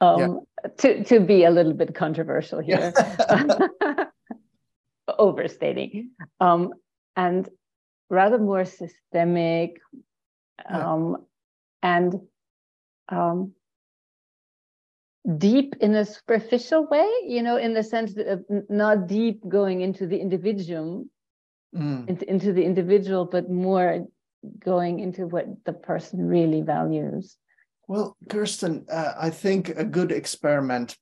Um, 0.00 0.40
yeah. 0.62 0.70
to, 0.78 1.04
to 1.04 1.20
be 1.20 1.44
a 1.44 1.50
little 1.50 1.72
bit 1.72 1.94
controversial 1.94 2.60
here, 2.60 2.92
yeah. 3.28 4.04
overstating. 5.18 6.10
Um, 6.40 6.72
and 7.16 7.48
rather 8.10 8.38
more 8.38 8.64
systemic, 8.64 9.80
um, 10.68 11.16
and 11.82 12.20
um, 13.08 13.52
deep 15.38 15.74
in 15.80 15.94
a 15.94 16.04
superficial 16.04 16.86
way, 16.86 17.08
you 17.26 17.42
know, 17.42 17.56
in 17.56 17.74
the 17.74 17.82
sense 17.82 18.14
that 18.14 18.44
not 18.68 19.06
deep 19.06 19.40
going 19.48 19.80
into 19.80 20.06
the 20.06 20.18
individual, 20.18 21.04
mm. 21.74 22.08
into, 22.08 22.28
into 22.28 22.52
the 22.52 22.64
individual, 22.64 23.24
but 23.24 23.50
more 23.50 24.06
going 24.58 25.00
into 25.00 25.26
what 25.26 25.46
the 25.64 25.72
person 25.72 26.26
really 26.26 26.62
values. 26.62 27.36
Well, 27.88 28.16
Kirsten, 28.28 28.86
uh, 28.90 29.12
I 29.18 29.30
think 29.30 29.68
a 29.70 29.84
good 29.84 30.12
experiment 30.12 30.96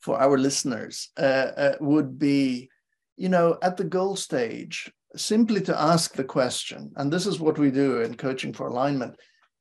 for 0.00 0.20
our 0.20 0.36
listeners 0.36 1.10
uh, 1.16 1.50
uh, 1.56 1.74
would 1.80 2.18
be, 2.18 2.70
you 3.16 3.28
know, 3.28 3.56
at 3.62 3.76
the 3.76 3.84
goal 3.84 4.16
stage, 4.16 4.92
simply 5.16 5.60
to 5.62 5.80
ask 5.80 6.14
the 6.14 6.24
question, 6.24 6.92
and 6.96 7.12
this 7.12 7.26
is 7.26 7.40
what 7.40 7.58
we 7.58 7.70
do 7.70 8.00
in 8.02 8.16
coaching 8.16 8.52
for 8.52 8.68
alignment, 8.68 9.16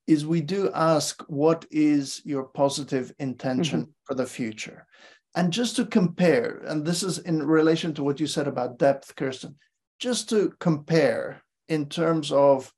is 0.08 0.26
we 0.26 0.42
do 0.42 0.70
ask, 0.74 1.24
what 1.28 1.66
is 1.72 2.22
your 2.26 2.44
positive 2.44 3.14
intention 3.20 3.82
mm-hmm. 3.82 3.92
for 4.04 4.16
the 4.16 4.26
future? 4.26 4.86
And 5.36 5.52
just 5.52 5.76
to 5.78 5.86
compare, 5.86 6.62
and 6.66 6.86
this 6.86 7.04
is 7.04 7.20
in 7.20 7.42
relation 7.42 7.94
to 7.96 8.04
what 8.04 8.20
you 8.20 8.28
said 8.28 8.48
about 8.48 8.78
depth, 8.78 9.16
Kirsten, 9.16 9.56
just 10.00 10.30
to 10.30 10.54
compare 10.60 11.42
in 11.70 11.88
terms 11.88 12.32
of 12.32 12.72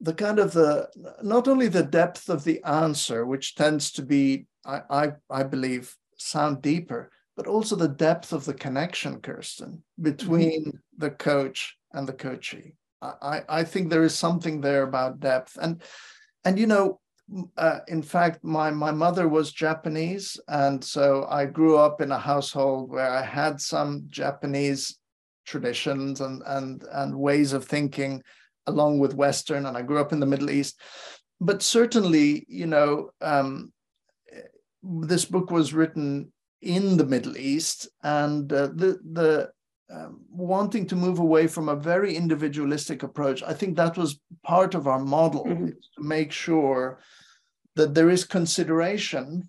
the 0.00 0.14
kind 0.14 0.38
of 0.38 0.52
the 0.52 0.88
not 1.22 1.48
only 1.48 1.66
the 1.68 1.82
depth 1.82 2.28
of 2.28 2.44
the 2.44 2.62
answer, 2.62 3.26
which 3.26 3.56
tends 3.56 3.90
to 3.92 4.02
be, 4.02 4.46
I, 4.64 4.82
I, 4.90 5.12
I 5.30 5.42
believe, 5.42 5.96
sound 6.16 6.62
deeper, 6.62 7.10
but 7.38 7.46
also 7.46 7.76
the 7.76 7.86
depth 7.86 8.32
of 8.32 8.44
the 8.44 8.52
connection, 8.52 9.20
Kirsten, 9.20 9.84
between 10.02 10.64
mm-hmm. 10.64 10.76
the 10.98 11.10
coach 11.12 11.78
and 11.92 12.06
the 12.06 12.12
coachee. 12.12 12.74
I, 13.00 13.42
I 13.48 13.62
think 13.62 13.88
there 13.88 14.02
is 14.02 14.12
something 14.12 14.60
there 14.60 14.82
about 14.82 15.20
depth. 15.20 15.56
And 15.62 15.80
and 16.44 16.58
you 16.58 16.66
know, 16.66 16.98
uh, 17.56 17.78
in 17.86 18.02
fact, 18.02 18.42
my 18.42 18.70
my 18.72 18.90
mother 18.90 19.28
was 19.28 19.52
Japanese, 19.52 20.40
and 20.48 20.82
so 20.82 21.28
I 21.30 21.46
grew 21.46 21.78
up 21.78 22.00
in 22.00 22.10
a 22.10 22.18
household 22.18 22.90
where 22.90 23.08
I 23.08 23.22
had 23.22 23.60
some 23.60 24.06
Japanese 24.08 24.98
traditions 25.46 26.20
and 26.20 26.42
and 26.44 26.82
and 26.90 27.14
ways 27.14 27.52
of 27.52 27.64
thinking 27.64 28.20
along 28.66 28.98
with 28.98 29.14
Western, 29.14 29.66
and 29.66 29.76
I 29.76 29.82
grew 29.82 30.00
up 30.00 30.12
in 30.12 30.18
the 30.18 30.26
Middle 30.26 30.50
East. 30.50 30.80
But 31.40 31.62
certainly, 31.62 32.44
you 32.48 32.66
know, 32.66 33.10
um, 33.20 33.72
this 34.82 35.24
book 35.24 35.52
was 35.52 35.72
written 35.72 36.32
in 36.60 36.96
the 36.96 37.06
Middle 37.06 37.36
East, 37.36 37.88
and 38.02 38.52
uh, 38.52 38.66
the 38.66 38.98
the 39.12 39.50
um, 39.90 40.20
wanting 40.30 40.86
to 40.86 40.96
move 40.96 41.18
away 41.18 41.46
from 41.46 41.68
a 41.68 41.76
very 41.76 42.14
individualistic 42.14 43.02
approach, 43.02 43.42
I 43.42 43.54
think 43.54 43.76
that 43.76 43.96
was 43.96 44.20
part 44.42 44.74
of 44.74 44.86
our 44.86 44.98
model 44.98 45.44
mm-hmm. 45.44 45.66
to 45.66 46.02
make 46.02 46.30
sure 46.30 47.00
that 47.76 47.94
there 47.94 48.10
is 48.10 48.24
consideration 48.24 49.48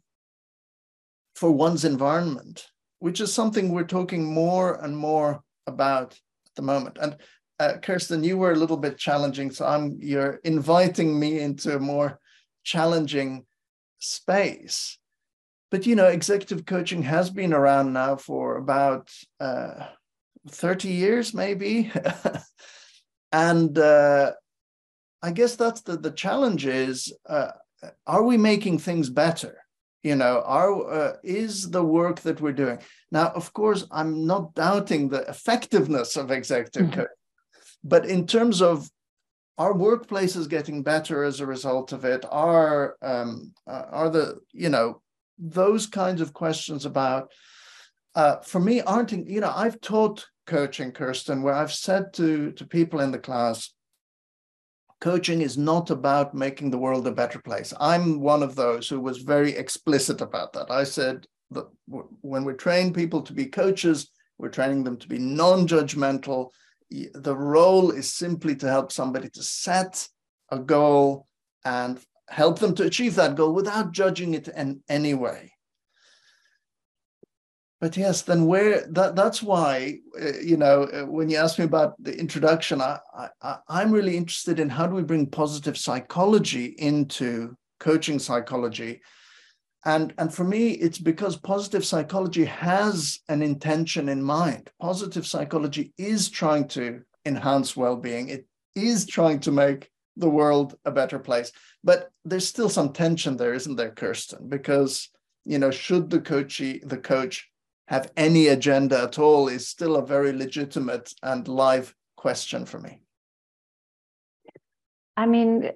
for 1.35 1.51
one's 1.51 1.83
environment, 1.83 2.67
which 2.99 3.19
is 3.19 3.33
something 3.33 3.69
we're 3.69 3.83
talking 3.83 4.23
more 4.23 4.83
and 4.83 4.95
more 4.95 5.41
about 5.67 6.13
at 6.13 6.55
the 6.55 6.61
moment. 6.61 6.97
And 7.01 7.17
uh, 7.59 7.73
Kirsten, 7.81 8.23
you 8.23 8.37
were 8.37 8.53
a 8.53 8.57
little 8.57 8.77
bit 8.77 8.97
challenging, 8.97 9.51
so 9.51 9.65
I'm 9.65 9.97
you're 9.99 10.39
inviting 10.43 11.19
me 11.19 11.39
into 11.39 11.75
a 11.75 11.79
more 11.79 12.19
challenging 12.63 13.45
space 13.99 14.98
but 15.71 15.85
you 15.85 15.95
know 15.95 16.07
executive 16.07 16.65
coaching 16.65 17.03
has 17.03 17.29
been 17.29 17.53
around 17.53 17.93
now 17.93 18.15
for 18.15 18.57
about 18.57 19.09
uh, 19.39 19.85
30 20.49 20.89
years 20.89 21.33
maybe. 21.33 21.91
And 23.31 23.77
uh, 23.77 24.31
i 25.21 25.31
guess 25.31 25.55
that's 25.55 25.81
the 25.81 25.97
the 25.97 26.11
challenge 26.11 26.65
is 26.65 27.13
uh, 27.27 27.51
are 28.07 28.23
we 28.23 28.37
making 28.37 28.79
things 28.79 29.09
better? 29.09 29.57
You 30.01 30.15
know 30.15 30.41
are 30.45 30.91
uh, 30.91 31.13
is 31.23 31.69
the 31.69 31.83
work 31.83 32.21
that 32.21 32.41
we're 32.41 32.53
doing? 32.63 32.79
Now 33.11 33.27
of 33.35 33.53
course 33.53 33.85
i'm 33.91 34.25
not 34.25 34.55
doubting 34.55 35.09
the 35.09 35.21
effectiveness 35.29 36.17
of 36.17 36.31
executive 36.31 36.87
mm-hmm. 36.87 37.01
coaching 37.01 37.19
but 37.83 38.05
in 38.05 38.25
terms 38.25 38.61
of 38.61 38.89
our 39.57 39.73
workplace 39.73 40.35
is 40.37 40.47
getting 40.47 40.83
better 40.83 41.23
as 41.23 41.39
a 41.39 41.45
result 41.45 41.91
of 41.91 42.05
it 42.05 42.25
are 42.31 42.95
um, 43.01 43.53
uh, 43.67 43.85
are 43.91 44.09
the 44.09 44.39
you 44.53 44.69
know 44.69 45.01
those 45.39 45.87
kinds 45.87 46.21
of 46.21 46.33
questions 46.33 46.85
about 46.85 47.31
uh, 48.15 48.37
for 48.37 48.59
me 48.59 48.81
aren't 48.81 49.11
you 49.11 49.39
know 49.39 49.53
i've 49.55 49.79
taught 49.81 50.27
coaching 50.45 50.91
kirsten 50.91 51.41
where 51.41 51.53
i've 51.53 51.71
said 51.71 52.13
to 52.13 52.51
to 52.51 52.65
people 52.65 52.99
in 52.99 53.11
the 53.11 53.19
class 53.19 53.71
coaching 54.99 55.41
is 55.41 55.57
not 55.57 55.89
about 55.89 56.33
making 56.33 56.69
the 56.69 56.77
world 56.77 57.07
a 57.07 57.11
better 57.11 57.39
place. 57.39 57.73
I'm 57.79 58.19
one 58.19 58.43
of 58.43 58.55
those 58.55 58.89
who 58.89 58.99
was 58.99 59.19
very 59.19 59.55
explicit 59.55 60.21
about 60.21 60.53
that. 60.53 60.69
I 60.69 60.83
said 60.83 61.25
that 61.51 61.65
when 62.21 62.43
we 62.43 62.53
train 62.53 62.93
people 62.93 63.21
to 63.23 63.33
be 63.33 63.45
coaches, 63.45 64.11
we're 64.37 64.49
training 64.49 64.83
them 64.83 64.97
to 64.97 65.07
be 65.07 65.17
non 65.17 65.67
judgmental. 65.67 66.49
The 66.91 67.35
role 67.35 67.91
is 67.91 68.13
simply 68.13 68.55
to 68.57 68.67
help 68.67 68.91
somebody 68.91 69.29
to 69.29 69.43
set 69.43 70.07
a 70.49 70.59
goal 70.59 71.27
and 71.63 71.99
help 72.29 72.59
them 72.59 72.75
to 72.75 72.83
achieve 72.83 73.15
that 73.15 73.35
goal 73.35 73.53
without 73.53 73.91
judging 73.91 74.33
it 74.33 74.47
in 74.47 74.81
any 74.89 75.13
way. 75.13 75.53
But 77.81 77.95
yes 77.95 78.21
then 78.23 78.45
where 78.45 78.85
that 78.91 79.15
that's 79.15 79.41
why 79.41 79.99
uh, 80.21 80.39
you 80.41 80.57
know 80.57 80.83
uh, 80.83 81.05
when 81.05 81.29
you 81.29 81.37
ask 81.37 81.57
me 81.57 81.65
about 81.65 81.95
the 82.03 82.17
introduction 82.17 82.81
I, 82.81 82.99
I 83.41 83.57
i'm 83.69 83.93
really 83.93 84.17
interested 84.17 84.59
in 84.59 84.67
how 84.67 84.85
do 84.85 84.95
we 84.95 85.03
bring 85.03 85.27
positive 85.27 85.77
psychology 85.77 86.75
into 86.77 87.55
coaching 87.79 88.19
psychology. 88.19 89.01
And 89.85 90.13
and 90.17 90.33
for 90.33 90.43
me 90.43 90.71
it's 90.71 90.99
because 90.99 91.37
positive 91.37 91.85
psychology 91.85 92.45
has 92.45 93.19
an 93.29 93.41
intention 93.41 94.09
in 94.09 94.21
mind. 94.21 94.69
Positive 94.81 95.25
psychology 95.25 95.93
is 95.97 96.29
trying 96.29 96.67
to 96.69 97.01
enhance 97.25 97.77
well-being. 97.77 98.27
It 98.29 98.45
is 98.75 99.05
trying 99.05 99.39
to 99.41 99.51
make 99.51 99.89
the 100.19 100.29
world 100.29 100.75
a 100.85 100.91
better 100.91 101.19
place 101.19 101.51
but 101.83 102.11
there's 102.25 102.47
still 102.47 102.69
some 102.69 102.93
tension 102.93 103.37
there 103.37 103.53
isn't 103.53 103.75
there 103.75 103.91
kirsten 103.91 104.49
because 104.49 105.09
you 105.45 105.57
know 105.57 105.71
should 105.71 106.09
the 106.09 106.19
coachy 106.19 106.79
the 106.85 106.97
coach 106.97 107.49
have 107.89 108.11
any 108.15 108.49
agenda 108.49 109.01
at 109.01 109.17
all 109.17 109.47
is 109.47 109.67
still 109.67 109.95
a 109.95 110.05
very 110.05 110.31
legitimate 110.31 111.11
and 111.23 111.47
live 111.47 111.95
question 112.17 112.63
for 112.63 112.79
me. 112.79 113.01
I 115.17 115.25
mean, 115.25 115.71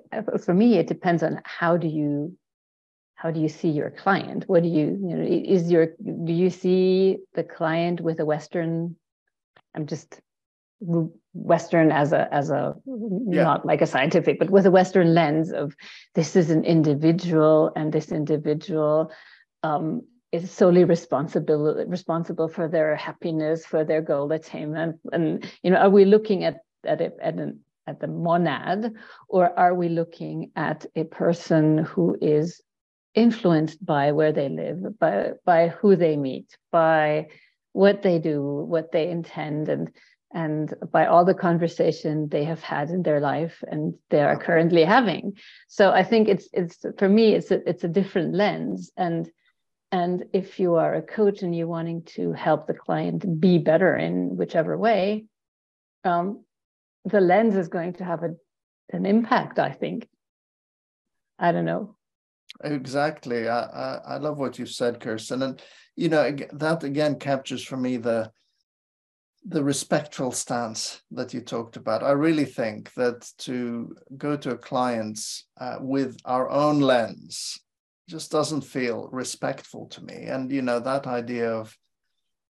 for 0.46 0.54
me, 0.54 0.78
it 0.78 0.88
depends 0.88 1.24
on 1.24 1.42
how 1.44 1.76
do 1.76 1.88
you 1.88 2.38
how 3.16 3.32
do 3.32 3.40
you 3.40 3.50
see 3.50 3.70
your 3.70 3.90
client? 3.90 4.44
What 4.48 4.62
do 4.64 4.70
you 4.70 4.86
you 5.08 5.16
know 5.16 5.26
is 5.56 5.72
your 5.72 5.88
do 6.28 6.34
you 6.34 6.50
see 6.50 7.18
the 7.34 7.44
client 7.44 8.00
with 8.00 8.20
a 8.20 8.26
Western? 8.26 8.96
I'm 9.74 9.88
just 9.88 10.22
Western 11.34 11.92
as 11.92 12.14
a 12.14 12.32
as 12.34 12.52
a 12.52 12.76
yeah. 12.86 13.44
not 13.44 13.66
like 13.66 13.82
a 13.82 13.88
scientific, 13.88 14.38
but 14.40 14.50
with 14.50 14.66
a 14.66 14.72
Western 14.72 15.14
lens 15.14 15.52
of 15.52 15.76
this 16.14 16.36
is 16.36 16.52
an 16.52 16.64
individual 16.64 17.72
and 17.76 17.92
this 17.92 18.12
individual 18.12 19.12
um, 19.64 20.02
is 20.32 20.52
solely 20.52 20.84
responsible 20.84 21.86
responsible 21.88 22.48
for 22.48 22.68
their 22.68 22.96
happiness, 22.96 23.66
for 23.66 23.84
their 23.84 24.02
goal 24.02 24.32
attainment. 24.32 25.00
And 25.12 25.50
you 25.64 25.72
know, 25.72 25.78
are 25.78 25.90
we 25.90 26.06
looking 26.06 26.44
at 26.44 26.58
at 26.86 27.02
it 27.02 27.18
at 27.22 27.36
an 27.36 27.60
at 27.88 28.00
the 28.00 28.08
monad, 28.08 28.94
or 29.28 29.58
are 29.58 29.74
we 29.74 29.90
looking 29.90 30.52
at 30.56 30.86
a 30.96 31.04
person 31.04 31.80
who 31.80 32.18
is 32.22 32.62
influenced 33.16 33.84
by 33.86 34.12
where 34.12 34.32
they 34.32 34.50
live, 34.50 35.00
by 35.00 35.32
by 35.46 35.70
who 35.70 35.96
they 35.96 36.16
meet, 36.16 36.58
by 36.72 37.28
what 37.72 38.04
they 38.04 38.20
do, 38.20 38.42
what 38.42 38.92
they 38.92 39.10
intend, 39.10 39.68
and 39.68 39.92
and 40.34 40.74
by 40.92 41.06
all 41.06 41.24
the 41.24 41.34
conversation 41.34 42.28
they 42.30 42.44
have 42.44 42.62
had 42.62 42.90
in 42.90 43.04
their 43.04 43.20
life 43.20 43.64
and 43.68 43.94
they 44.10 44.22
are 44.22 44.38
currently 44.38 44.84
having. 44.84 45.38
So 45.68 45.92
I 45.92 46.04
think 46.04 46.28
it's 46.28 46.50
it's 46.54 46.86
for 46.98 47.08
me 47.08 47.34
it's 47.34 47.52
a, 47.52 47.68
it's 47.70 47.84
a 47.84 47.88
different 47.88 48.34
lens 48.34 48.92
and 48.98 49.30
and 49.92 50.26
if 50.34 50.60
you 50.60 50.76
are 50.76 50.96
a 50.96 51.04
coach 51.04 51.44
and 51.44 51.56
you're 51.56 51.68
wanting 51.68 52.02
to 52.16 52.34
help 52.34 52.66
the 52.66 52.74
client 52.74 53.40
be 53.40 53.60
better 53.60 53.96
in 53.96 54.36
whichever 54.36 54.76
way, 54.76 55.26
um, 56.04 56.44
the 57.06 57.22
lens 57.22 57.56
is 57.56 57.68
going 57.68 57.94
to 57.94 58.04
have 58.04 58.24
a, 58.24 58.32
an 58.92 59.06
impact, 59.06 59.60
I 59.60 59.72
think. 59.72 60.10
I 61.38 61.52
don't 61.52 61.66
know. 61.66 61.96
Exactly. 62.64 63.48
I, 63.48 63.62
I, 63.62 64.02
I 64.08 64.18
love 64.18 64.40
what 64.40 64.58
you 64.58 64.66
said, 64.66 65.00
Kirsten. 65.00 65.44
And, 65.44 65.62
you 65.96 66.10
know, 66.10 66.36
that 66.54 66.84
again 66.84 67.20
captures 67.20 67.64
for 67.64 67.78
me 67.78 67.98
the, 67.98 68.32
the 69.46 69.64
respectful 69.64 70.32
stance 70.32 71.02
that 71.12 71.34
you 71.34 71.42
talked 71.42 71.76
about. 71.76 72.04
I 72.04 72.12
really 72.12 72.46
think 72.46 72.94
that 72.94 73.30
to 73.40 73.96
go 74.18 74.38
to 74.38 74.52
a 74.52 74.58
client's 74.58 75.46
uh, 75.60 75.78
with 75.80 76.18
our 76.26 76.50
own 76.50 76.80
lens 76.80 77.60
just 78.10 78.32
doesn't 78.32 78.62
feel 78.62 79.10
respectful 79.12 79.88
to 79.88 80.04
me. 80.04 80.26
And 80.26 80.52
you 80.52 80.62
know 80.62 80.80
that 80.80 81.08
idea 81.08 81.52
of 81.54 81.76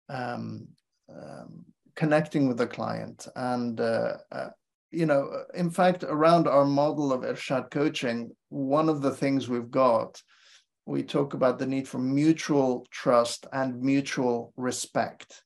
um, 0.09 0.68
um, 1.09 1.64
connecting 1.94 2.48
with 2.48 2.57
the 2.57 2.66
client, 2.66 3.29
and 3.37 3.81
uh, 3.81 4.14
uh, 4.33 4.48
you 4.90 5.07
know, 5.07 5.44
in 5.55 5.70
fact, 5.70 6.03
around 6.03 6.48
our 6.48 6.64
model 6.64 7.12
of 7.12 7.22
Irshad 7.22 7.70
coaching, 7.70 8.31
one 8.48 8.88
of 8.88 9.03
the 9.03 9.12
things 9.12 9.48
we've 9.48 9.70
got, 9.70 10.20
we 10.87 11.05
talk 11.05 11.35
about 11.35 11.59
the 11.59 11.66
need 11.66 11.87
for 11.87 11.98
mutual 11.98 12.87
trust 12.90 13.46
and 13.53 13.81
mutual 13.81 14.53
respect. 14.57 15.42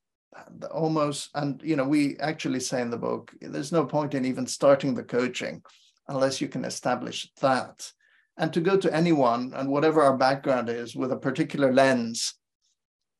Almost, 0.70 1.30
and 1.34 1.60
you 1.62 1.76
know, 1.76 1.84
we 1.84 2.16
actually 2.18 2.60
say 2.60 2.82
in 2.82 2.90
the 2.90 2.96
book, 2.96 3.32
there's 3.40 3.72
no 3.72 3.84
point 3.84 4.14
in 4.14 4.24
even 4.24 4.46
starting 4.46 4.94
the 4.94 5.02
coaching 5.02 5.62
unless 6.08 6.40
you 6.40 6.48
can 6.48 6.64
establish 6.64 7.30
that. 7.40 7.90
And 8.36 8.52
to 8.52 8.60
go 8.60 8.76
to 8.76 8.94
anyone 8.94 9.52
and 9.54 9.68
whatever 9.68 10.02
our 10.02 10.16
background 10.16 10.68
is 10.68 10.96
with 10.96 11.12
a 11.12 11.16
particular 11.16 11.72
lens 11.72 12.34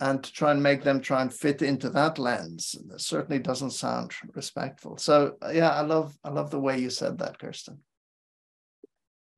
and 0.00 0.22
to 0.24 0.32
try 0.32 0.50
and 0.50 0.62
make 0.62 0.82
them 0.82 1.00
try 1.00 1.22
and 1.22 1.32
fit 1.32 1.62
into 1.62 1.88
that 1.90 2.18
lens 2.18 2.74
certainly 2.96 3.38
doesn't 3.38 3.70
sound 3.70 4.12
respectful. 4.34 4.96
So 4.96 5.36
yeah 5.52 5.70
i 5.70 5.82
love 5.82 6.16
i 6.24 6.30
love 6.30 6.50
the 6.50 6.60
way 6.60 6.78
you 6.78 6.90
said 6.90 7.18
that 7.18 7.38
kirsten. 7.38 7.78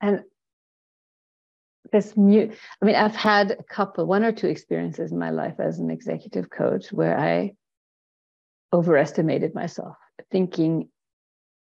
And 0.01 0.23
this 1.93 2.17
new 2.17 2.51
i 2.83 2.85
mean 2.85 2.97
i've 2.97 3.15
had 3.15 3.53
a 3.53 3.62
couple 3.62 4.07
one 4.07 4.25
or 4.25 4.33
two 4.33 4.49
experiences 4.49 5.12
in 5.12 5.19
my 5.19 5.31
life 5.31 5.61
as 5.61 5.79
an 5.79 5.91
executive 5.91 6.51
coach 6.51 6.93
where 6.93 7.17
i 7.17 7.53
overestimated 8.77 9.55
myself 9.55 9.97
thinking 10.31 10.89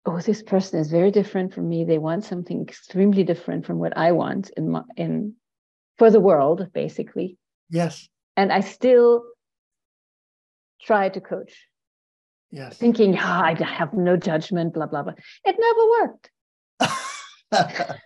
oh 0.06 0.18
this 0.20 0.42
person 0.42 0.80
is 0.80 0.90
very 0.90 1.10
different 1.10 1.52
from 1.54 1.68
me. 1.68 1.84
They 1.84 1.98
want 1.98 2.24
something 2.24 2.62
extremely 2.62 3.22
different 3.22 3.66
from 3.66 3.78
what 3.78 3.96
i 3.96 4.12
want 4.12 4.50
in 4.56 4.70
my 4.70 4.82
in 4.96 5.34
for 5.98 6.10
the 6.10 6.20
world 6.20 6.68
basically. 6.72 7.36
Yes. 7.68 8.08
And 8.36 8.50
i 8.52 8.60
still 8.60 9.22
try 10.80 11.10
to 11.10 11.20
coach 11.20 11.52
yes. 12.50 12.76
thinking 12.78 13.16
oh, 13.16 13.40
i 13.50 13.54
have 13.62 13.92
no 13.92 14.16
judgment 14.16 14.74
blah 14.74 14.86
blah 14.86 15.02
blah. 15.02 15.14
It 15.44 15.56
never 15.66 15.84
worked. 15.96 16.30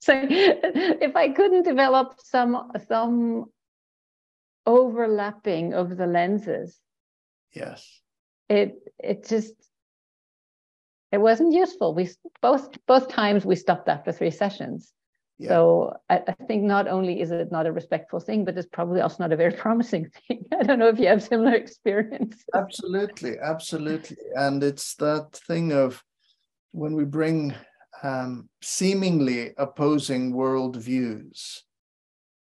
So 0.00 0.14
if 0.30 1.16
i 1.16 1.28
couldn't 1.28 1.64
develop 1.64 2.14
some 2.18 2.70
some 2.88 3.44
overlapping 4.64 5.74
of 5.74 5.96
the 5.98 6.06
lenses 6.06 6.80
yes 7.54 8.00
it 8.48 8.76
it 8.98 9.26
just 9.28 9.54
it 11.10 11.18
wasn't 11.18 11.54
useful. 11.54 11.94
We 11.94 12.10
both 12.42 12.68
both 12.86 13.08
times 13.08 13.44
we 13.44 13.56
stopped 13.56 13.88
after 13.88 14.12
three 14.12 14.30
sessions. 14.30 14.92
Yeah. 15.38 15.50
So 15.50 15.96
I, 16.10 16.22
I, 16.26 16.32
think 16.46 16.64
not 16.64 16.88
only 16.88 17.20
is 17.20 17.30
it 17.30 17.52
not 17.52 17.66
a 17.66 17.72
respectful 17.72 18.18
thing, 18.18 18.44
but 18.44 18.58
it's 18.58 18.66
probably 18.66 19.00
also 19.00 19.22
not 19.22 19.32
a 19.32 19.36
very 19.36 19.52
promising 19.64 20.10
thing. 20.10 20.44
I 20.52 20.64
don't 20.64 20.78
know 20.78 20.88
if 20.88 20.98
you 20.98 21.06
have 21.06 21.22
similar 21.22 21.54
experience. 21.54 22.44
Absolutely, 22.54 23.38
absolutely, 23.38 24.16
and 24.34 24.62
it's 24.64 24.94
that 24.96 25.36
thing 25.46 25.72
of 25.72 26.02
when 26.72 26.94
we 26.94 27.04
bring 27.04 27.54
um, 28.02 28.48
seemingly 28.62 29.52
opposing 29.56 30.32
worldviews, 30.32 31.60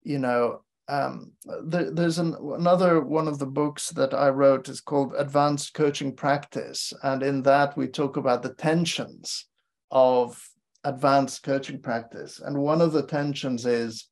you 0.03 0.19
know, 0.19 0.63
um, 0.89 1.33
there, 1.65 1.91
there's 1.91 2.19
an, 2.19 2.35
another 2.55 3.01
one 3.01 3.27
of 3.27 3.39
the 3.39 3.45
books 3.45 3.89
that 3.91 4.13
I 4.13 4.29
wrote 4.29 4.69
is 4.69 4.81
called 4.81 5.13
Advanced 5.17 5.73
Coaching 5.73 6.15
Practice. 6.15 6.93
And 7.03 7.23
in 7.23 7.41
that, 7.43 7.75
we 7.75 7.87
talk 7.87 8.17
about 8.17 8.41
the 8.41 8.53
tensions 8.53 9.45
of 9.91 10.41
advanced 10.83 11.43
coaching 11.43 11.81
practice. 11.81 12.39
And 12.39 12.57
one 12.57 12.81
of 12.81 12.93
the 12.93 13.05
tensions 13.05 13.65
is 13.65 14.07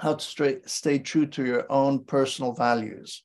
how 0.00 0.14
to 0.14 0.24
stay, 0.24 0.58
stay 0.66 0.98
true 0.98 1.26
to 1.26 1.44
your 1.44 1.70
own 1.70 2.04
personal 2.04 2.52
values 2.52 3.22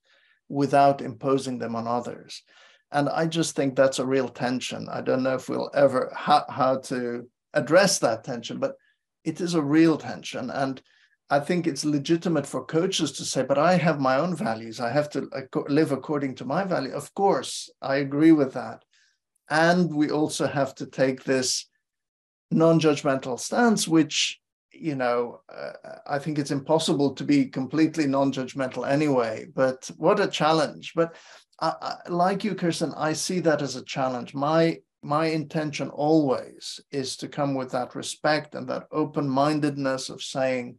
without 0.48 1.02
imposing 1.02 1.58
them 1.58 1.76
on 1.76 1.88
others. 1.88 2.44
And 2.92 3.10
I 3.10 3.26
just 3.26 3.56
think 3.56 3.76
that's 3.76 4.00
a 4.00 4.06
real 4.06 4.30
tension. 4.30 4.88
I 4.92 5.02
don't 5.02 5.24
know 5.24 5.36
if 5.36 5.50
we'll 5.50 5.72
ever 5.74 6.12
how, 6.16 6.46
how 6.50 6.78
to 6.82 7.28
address 7.54 8.00
that 8.00 8.24
tension, 8.24 8.60
but 8.60 8.76
it 9.24 9.42
is 9.42 9.56
a 9.56 9.62
real 9.62 9.98
tension. 9.98 10.50
And 10.50 10.82
I 11.30 11.40
think 11.40 11.68
it's 11.68 11.86
legitimate 11.86 12.48
for 12.48 12.66
coaches 12.66 13.12
to 13.14 13.26
say, 13.26 13.44
but 13.44 13.60
I 13.60 13.76
have 13.76 14.00
my 14.00 14.18
own 14.18 14.36
values. 14.36 14.80
I 14.80 14.90
have 14.90 15.10
to 15.12 15.30
live 15.68 15.92
according 15.92 16.36
to 16.36 16.46
my 16.46 16.64
value. 16.64 16.92
Of 16.92 17.14
course, 17.14 17.70
I 17.82 17.98
agree 17.98 18.32
with 18.32 18.54
that. 18.54 18.84
And 19.50 19.94
we 19.94 20.10
also 20.10 20.48
have 20.48 20.74
to 20.76 20.88
take 20.88 21.24
this 21.24 21.68
non 22.50 22.80
judgmental 22.80 23.40
stance, 23.40 23.88
which, 23.88 24.40
you 24.72 24.96
know, 24.96 25.42
uh, 25.56 25.74
I 26.08 26.18
think 26.18 26.40
it's 26.40 26.52
impossible 26.52 27.14
to 27.14 27.24
be 27.24 27.46
completely 27.46 28.08
non 28.08 28.32
judgmental 28.32 28.88
anyway. 28.88 29.46
But 29.54 29.90
what 29.98 30.20
a 30.20 30.28
challenge. 30.28 30.94
But 30.96 31.16
I, 31.60 31.74
I, 31.80 32.10
like 32.10 32.44
you, 32.44 32.56
Kirsten, 32.56 32.94
I 32.98 33.14
see 33.14 33.40
that 33.42 33.62
as 33.62 33.76
a 33.76 33.86
challenge. 33.86 34.34
My 34.34 34.80
my 35.02 35.28
intention 35.28 35.90
always 35.90 36.82
is 36.92 37.16
to 37.18 37.28
come 37.28 37.54
with 37.54 37.72
that 37.72 37.96
respect 37.96 38.54
and 38.54 38.68
that 38.68 38.88
open-mindedness 38.92 40.10
of 40.10 40.22
saying 40.22 40.76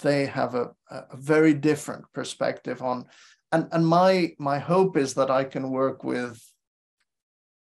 they 0.00 0.26
have 0.26 0.54
a, 0.54 0.70
a 0.90 1.16
very 1.16 1.54
different 1.54 2.04
perspective 2.12 2.82
on 2.82 3.06
and 3.52 3.68
and 3.72 3.86
my 3.86 4.32
my 4.38 4.58
hope 4.58 4.96
is 4.96 5.14
that 5.14 5.30
i 5.30 5.44
can 5.44 5.70
work 5.70 6.04
with 6.04 6.42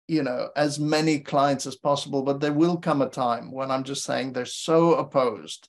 you 0.06 0.22
know 0.22 0.48
as 0.56 0.78
many 0.78 1.18
clients 1.18 1.66
as 1.66 1.76
possible 1.76 2.22
but 2.22 2.40
there 2.40 2.52
will 2.52 2.76
come 2.76 3.02
a 3.02 3.08
time 3.08 3.52
when 3.52 3.70
i'm 3.70 3.84
just 3.84 4.04
saying 4.04 4.32
they're 4.32 4.44
so 4.44 4.94
opposed 4.94 5.68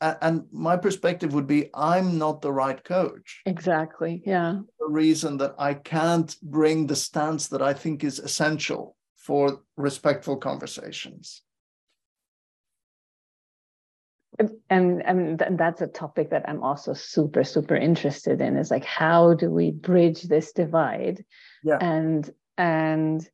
and 0.00 0.44
my 0.50 0.76
perspective 0.78 1.34
would 1.34 1.46
be 1.46 1.68
i'm 1.74 2.16
not 2.16 2.40
the 2.40 2.50
right 2.50 2.82
coach. 2.84 3.42
Exactly 3.44 4.22
yeah. 4.24 4.60
The 4.80 4.88
reason 4.88 5.36
that 5.38 5.54
i 5.58 5.74
can't 5.74 6.34
bring 6.42 6.86
the 6.86 6.96
stance 6.96 7.48
that 7.48 7.60
i 7.62 7.74
think 7.74 8.02
is 8.02 8.18
essential 8.18 8.96
for 9.16 9.60
respectful 9.76 10.36
conversations 10.36 11.42
and 14.70 15.02
and 15.02 15.42
that's 15.58 15.80
a 15.80 15.86
topic 15.86 16.30
that 16.30 16.48
i'm 16.48 16.62
also 16.62 16.92
super 16.92 17.42
super 17.42 17.74
interested 17.74 18.40
in 18.40 18.56
is 18.56 18.70
like 18.70 18.84
how 18.84 19.34
do 19.34 19.50
we 19.50 19.70
bridge 19.70 20.22
this 20.22 20.52
divide 20.52 21.24
yeah 21.64 21.78
and 21.80 22.30
and 22.56 23.28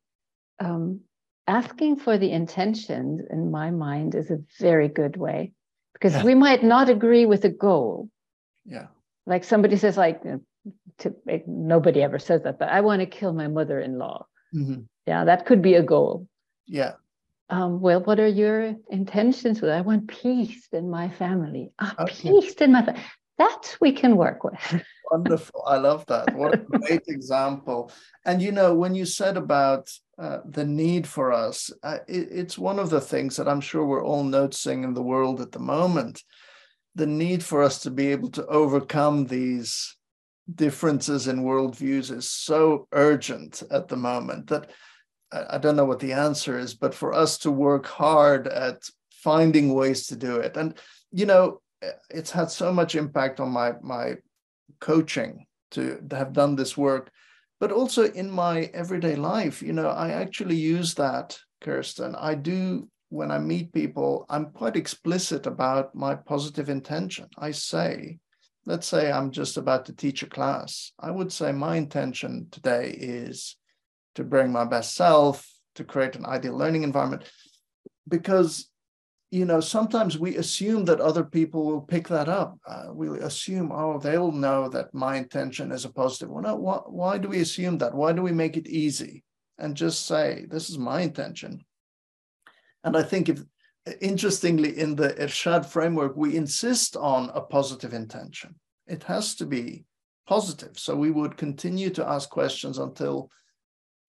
um 0.61 1.01
asking 1.47 1.97
for 1.97 2.17
the 2.19 2.31
intentions 2.31 3.21
in 3.31 3.51
my 3.51 3.71
mind 3.71 4.15
is 4.15 4.31
a 4.31 4.39
very 4.59 4.89
good 4.89 5.17
way 5.17 5.53
because 5.93 6.15
yeah. 6.15 6.25
we 6.25 6.35
might 6.35 6.63
not 6.63 6.89
agree 6.89 7.27
with 7.27 7.43
the 7.43 7.49
goal. 7.49 8.09
Yeah. 8.65 8.87
Like 9.27 9.45
somebody 9.45 9.77
says, 9.77 9.97
like, 9.97 10.23
to, 10.99 11.15
nobody 11.47 12.03
ever 12.03 12.19
says 12.19 12.43
that, 12.43 12.59
but 12.59 12.69
I 12.69 12.81
want 12.81 13.01
to 13.01 13.07
kill 13.07 13.33
my 13.33 13.49
mother-in-law. 13.49 14.27
Mm-hmm. 14.55 14.81
Yeah, 15.07 15.25
that 15.25 15.47
could 15.47 15.63
be 15.63 15.75
a 15.75 15.83
goal. 15.83 16.29
Yeah. 16.67 16.93
Um, 17.51 17.81
well, 17.81 18.01
what 18.01 18.19
are 18.21 18.27
your 18.27 18.75
intentions 18.91 19.61
with? 19.61 19.71
I 19.71 19.83
want 19.83 20.09
peace 20.09 20.67
in 20.73 20.91
my 20.91 21.09
family. 21.11 21.73
Ah, 21.79 21.95
okay. 22.01 22.31
peace 22.31 22.55
in 22.55 22.73
my 22.73 22.85
family. 22.85 23.03
That 23.39 23.77
we 23.81 23.93
can 23.93 24.17
work 24.17 24.45
with. 24.45 24.83
Wonderful. 25.11 25.65
I 25.67 25.77
love 25.77 26.07
that. 26.07 26.35
What 26.35 26.55
a 26.55 26.59
great 26.59 27.03
example. 27.09 27.91
And 28.25 28.41
you 28.41 28.53
know, 28.53 28.75
when 28.75 28.95
you 28.95 29.05
said 29.05 29.37
about 29.37 29.91
uh, 30.19 30.39
the 30.49 30.65
need 30.65 31.07
for 31.07 31.33
us, 31.33 31.71
uh, 31.83 31.99
it, 32.07 32.29
it's 32.31 32.57
one 32.57 32.79
of 32.79 32.91
the 32.91 33.01
things 33.01 33.37
that 33.37 33.49
I'm 33.49 33.61
sure 33.61 33.85
we're 33.85 34.05
all 34.05 34.23
noticing 34.23 34.85
in 34.85 34.95
the 34.95 35.03
world 35.03 35.41
at 35.41 35.53
the 35.53 35.59
moment. 35.59 36.23
The 36.95 37.07
need 37.07 37.43
for 37.43 37.63
us 37.63 37.81
to 37.83 37.91
be 37.91 38.09
able 38.13 38.31
to 38.31 38.47
overcome 38.47 39.27
these 39.27 39.97
differences 40.53 41.27
in 41.27 41.43
worldviews 41.43 42.11
is 42.11 42.31
so 42.31 42.87
urgent 42.93 43.63
at 43.71 43.89
the 43.89 43.97
moment 43.97 44.49
that 44.49 44.71
I, 45.51 45.59
don't 45.59 45.77
know 45.77 45.85
what 45.85 46.01
the 46.01 46.13
answer 46.13 46.59
is, 46.59 46.75
but 46.75 46.95
for 46.95 47.13
us 47.13 47.39
to 47.39 47.51
work 47.51 47.87
hard 47.87 48.47
at 48.49 48.83
finding 49.11 49.75
ways 49.75 50.07
to 50.09 50.17
do 50.17 50.37
it. 50.37 50.57
And, 50.57 50.79
you 51.13 51.27
know, 51.27 51.61
eh, 51.83 51.91
it's 52.11 52.31
had 52.31 52.51
so 52.51 52.73
much 52.73 52.95
impact 52.95 53.41
on 53.41 53.51
my 53.51 53.73
my 53.83 54.17
coaching 54.81 55.47
to 55.73 56.01
have 56.11 56.33
done 56.33 56.57
this 56.57 56.77
work 56.77 57.11
but 57.61 57.73
also 57.73 58.05
in 58.13 58.31
my 58.31 58.71
everyday 58.75 59.17
life. 59.17 59.63
You 59.63 59.73
know 59.73 59.89
i 59.89 60.11
actually 60.11 60.57
use 60.57 60.95
that 60.95 61.39
kirsten. 61.61 62.15
I 62.15 62.35
do 62.35 62.89
when 63.09 63.31
i 63.31 63.39
meet 63.39 63.73
people 63.73 64.27
i'm 64.29 64.47
quite 64.51 64.77
explicit 64.77 65.47
about 65.47 65.95
my 65.95 66.15
positive 66.15 66.69
intention. 66.69 67.27
I 67.39 67.53
say 67.53 68.19
let's 68.67 68.87
say 68.87 69.11
i'm 69.11 69.31
just 69.31 69.57
about 69.57 69.87
to 69.87 69.95
teach 69.95 70.23
a 70.23 70.27
class. 70.37 70.93
I 70.99 71.11
would 71.11 71.33
say 71.33 71.53
my 71.53 71.77
intention 71.77 72.49
today 72.51 72.91
is 72.99 73.57
to 74.15 74.25
bring 74.25 74.53
my 74.53 74.65
best 74.65 74.95
self 74.95 75.49
to 75.75 75.85
create 75.85 76.17
an 76.17 76.27
ideal 76.27 76.57
learning 76.57 76.83
environment 76.83 77.25
because 78.09 78.69
you 79.35 79.45
know, 79.45 79.59
sometimes 79.59 80.17
we 80.17 80.37
assume 80.37 80.85
that 80.85 81.01
other 81.01 81.25
people 81.25 81.67
will 81.67 81.81
pick 81.81 82.07
that 82.07 82.29
up. 82.29 82.57
Uh, 82.65 82.85
we 82.93 83.09
assume, 83.19 83.73
oh, 83.73 83.99
they'll 83.99 84.31
know 84.31 84.69
that 84.69 84.95
my 84.95 85.17
intention 85.17 85.73
is 85.73 85.85
a 85.85 85.93
positive 85.93 86.29
one. 86.29 86.45
No, 86.45 86.55
why, 86.55 86.77
why 86.87 87.19
do 87.19 87.29
we 87.29 87.41
assume 87.41 87.79
that? 87.79 87.93
Why 87.93 88.13
do 88.13 88.23
we 88.23 88.31
make 88.31 88.57
it 88.57 88.69
easy 88.69 89.25
and 89.59 89.77
just 89.77 90.07
say, 90.07 90.47
this 90.49 90.71
is 90.71 90.79
my 90.79 91.01
intention? 91.01 91.65
And 92.85 92.97
I 92.97 93.03
think 93.03 93.29
if, 93.29 93.43
interestingly, 94.01 94.79
in 94.79 94.95
the 94.95 95.09
Irshad 95.15 95.67
framework, 95.67 96.17
we 96.17 96.37
insist 96.37 96.97
on 96.97 97.33
a 97.35 97.41
positive 97.41 97.93
intention. 97.93 98.55
It 98.87 99.03
has 99.03 99.35
to 99.37 99.47
be 99.47 99.85
positive. 100.29 100.79
So 100.79 100.95
we 100.95 101.11
would 101.11 101.37
continue 101.37 101.91
to 101.91 102.07
ask 102.07 102.31
questions 102.31 102.79
until 102.79 103.31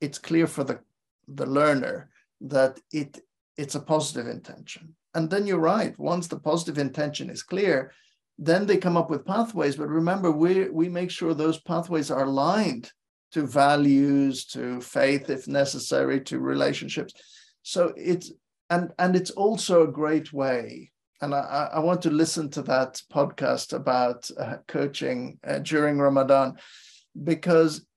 it's 0.01 0.17
clear 0.19 0.47
for 0.47 0.63
the, 0.63 0.79
the 1.27 1.45
learner 1.45 2.10
that 2.41 2.79
it 2.91 3.19
it's 3.58 3.75
a 3.75 3.79
positive 3.79 4.27
intention 4.27 4.95
and 5.15 5.29
then 5.29 5.47
you're 5.47 5.60
right. 5.60 5.97
Once 5.97 6.27
the 6.27 6.38
positive 6.38 6.77
intention 6.77 7.29
is 7.29 7.41
clear, 7.41 7.91
then 8.38 8.65
they 8.65 8.77
come 8.77 8.97
up 8.97 9.10
with 9.10 9.25
pathways. 9.25 9.77
But 9.77 9.88
remember, 9.88 10.29
we 10.29 10.69
we 10.69 10.89
make 10.89 11.10
sure 11.10 11.34
those 11.34 11.60
pathways 11.60 12.12
are 12.12 12.25
aligned 12.25 12.91
to 13.31 13.47
values, 13.47 14.45
to 14.47 14.81
faith, 14.81 15.29
if 15.29 15.47
necessary, 15.47 16.21
to 16.21 16.39
relationships. 16.39 17.13
So 17.63 17.93
it's 17.95 18.31
and 18.69 18.91
and 18.99 19.15
it's 19.15 19.31
also 19.31 19.84
a 19.84 19.91
great 19.91 20.34
way. 20.34 20.91
And 21.21 21.34
I, 21.34 21.69
I 21.75 21.79
want 21.79 22.01
to 22.01 22.10
listen 22.10 22.49
to 22.51 22.62
that 22.63 23.01
podcast 23.12 23.71
about 23.71 24.29
uh, 24.38 24.58
coaching 24.67 25.39
uh, 25.47 25.60
during 25.60 25.97
Ramadan 25.97 26.58
because 27.23 27.88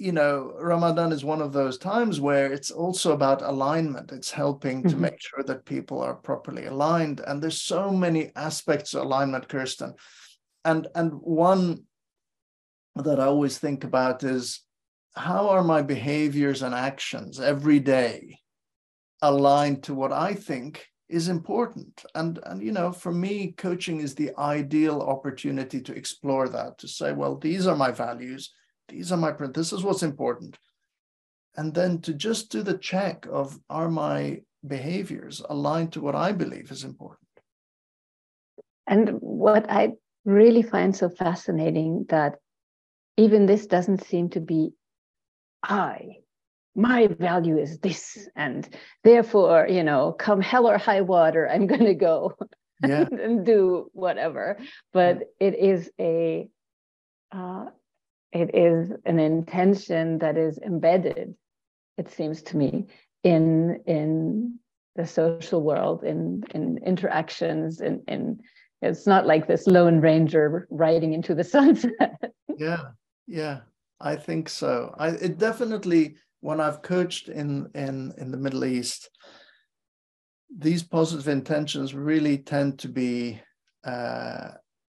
you 0.00 0.12
know, 0.12 0.54
Ramadan 0.58 1.12
is 1.12 1.26
one 1.26 1.42
of 1.42 1.52
those 1.52 1.76
times 1.76 2.20
where 2.20 2.50
it's 2.50 2.70
also 2.70 3.12
about 3.12 3.42
alignment. 3.42 4.12
It's 4.12 4.30
helping 4.30 4.82
to 4.84 4.88
mm-hmm. 4.88 5.02
make 5.02 5.20
sure 5.20 5.44
that 5.44 5.66
people 5.66 6.00
are 6.00 6.14
properly 6.14 6.64
aligned. 6.64 7.20
And 7.20 7.42
there's 7.42 7.60
so 7.60 7.90
many 7.90 8.32
aspects 8.34 8.94
of 8.94 9.02
alignment, 9.02 9.46
Kirsten. 9.46 9.92
And 10.64 10.88
and 10.94 11.12
one 11.12 11.84
that 12.96 13.20
I 13.20 13.26
always 13.26 13.58
think 13.58 13.84
about 13.84 14.24
is 14.24 14.64
how 15.14 15.50
are 15.50 15.62
my 15.62 15.82
behaviors 15.82 16.62
and 16.62 16.74
actions 16.74 17.38
every 17.38 17.78
day 17.78 18.38
aligned 19.20 19.82
to 19.82 19.94
what 19.94 20.12
I 20.12 20.32
think 20.32 20.86
is 21.10 21.28
important? 21.28 22.06
And 22.14 22.40
and 22.46 22.62
you 22.62 22.72
know, 22.72 22.90
for 22.90 23.12
me, 23.12 23.52
coaching 23.52 24.00
is 24.00 24.14
the 24.14 24.30
ideal 24.38 25.02
opportunity 25.02 25.82
to 25.82 25.94
explore 25.94 26.48
that, 26.48 26.78
to 26.78 26.88
say, 26.88 27.12
well, 27.12 27.36
these 27.36 27.66
are 27.66 27.76
my 27.76 27.90
values 27.90 28.54
these 28.90 29.12
are 29.12 29.16
my 29.16 29.32
print, 29.32 29.54
this 29.54 29.72
is 29.72 29.82
what's 29.82 30.02
important 30.02 30.58
and 31.56 31.74
then 31.74 32.00
to 32.00 32.14
just 32.14 32.50
do 32.50 32.62
the 32.62 32.78
check 32.78 33.26
of 33.30 33.58
are 33.68 33.90
my 33.90 34.40
behaviors 34.66 35.42
aligned 35.48 35.92
to 35.92 36.00
what 36.00 36.14
i 36.14 36.32
believe 36.32 36.70
is 36.70 36.84
important 36.84 37.28
and 38.86 39.08
what 39.20 39.68
i 39.70 39.90
really 40.24 40.62
find 40.62 40.94
so 40.94 41.08
fascinating 41.08 42.04
that 42.08 42.34
even 43.16 43.46
this 43.46 43.66
doesn't 43.66 44.04
seem 44.04 44.28
to 44.28 44.40
be 44.40 44.70
i 45.64 46.16
my 46.76 47.06
value 47.06 47.58
is 47.58 47.78
this 47.78 48.28
and 48.36 48.68
therefore 49.02 49.66
you 49.68 49.82
know 49.82 50.12
come 50.12 50.40
hell 50.40 50.66
or 50.68 50.78
high 50.78 51.00
water 51.00 51.48
i'm 51.48 51.66
going 51.72 51.84
to 51.84 51.94
go 51.94 52.34
yeah. 52.86 53.06
and 53.10 53.44
do 53.46 53.90
whatever 53.92 54.58
but 54.92 55.18
yeah. 55.18 55.48
it 55.48 55.54
is 55.58 55.90
a 55.98 56.48
uh, 57.32 57.66
it 58.32 58.54
is 58.54 58.92
an 59.04 59.18
intention 59.18 60.18
that 60.18 60.36
is 60.36 60.58
embedded 60.58 61.34
it 61.98 62.10
seems 62.10 62.42
to 62.42 62.56
me 62.56 62.86
in 63.24 63.80
in 63.86 64.58
the 64.96 65.06
social 65.06 65.62
world 65.62 66.04
in 66.04 66.42
in 66.54 66.78
interactions 66.84 67.80
in 67.80 68.02
in 68.08 68.40
it's 68.82 69.06
not 69.06 69.26
like 69.26 69.46
this 69.46 69.66
lone 69.66 70.00
ranger 70.00 70.66
riding 70.70 71.12
into 71.12 71.34
the 71.34 71.44
sunset. 71.54 72.18
Yeah 72.56 72.88
yeah 73.26 73.60
i 74.00 74.16
think 74.16 74.48
so. 74.48 74.94
I 74.98 75.08
it 75.08 75.38
definitely 75.38 76.16
when 76.40 76.60
i've 76.60 76.82
coached 76.82 77.28
in 77.28 77.68
in 77.74 78.12
in 78.18 78.30
the 78.30 78.38
middle 78.38 78.64
east 78.64 79.10
these 80.58 80.82
positive 80.82 81.28
intentions 81.28 81.94
really 81.94 82.38
tend 82.38 82.78
to 82.80 82.88
be 82.88 83.40
uh, 83.84 84.48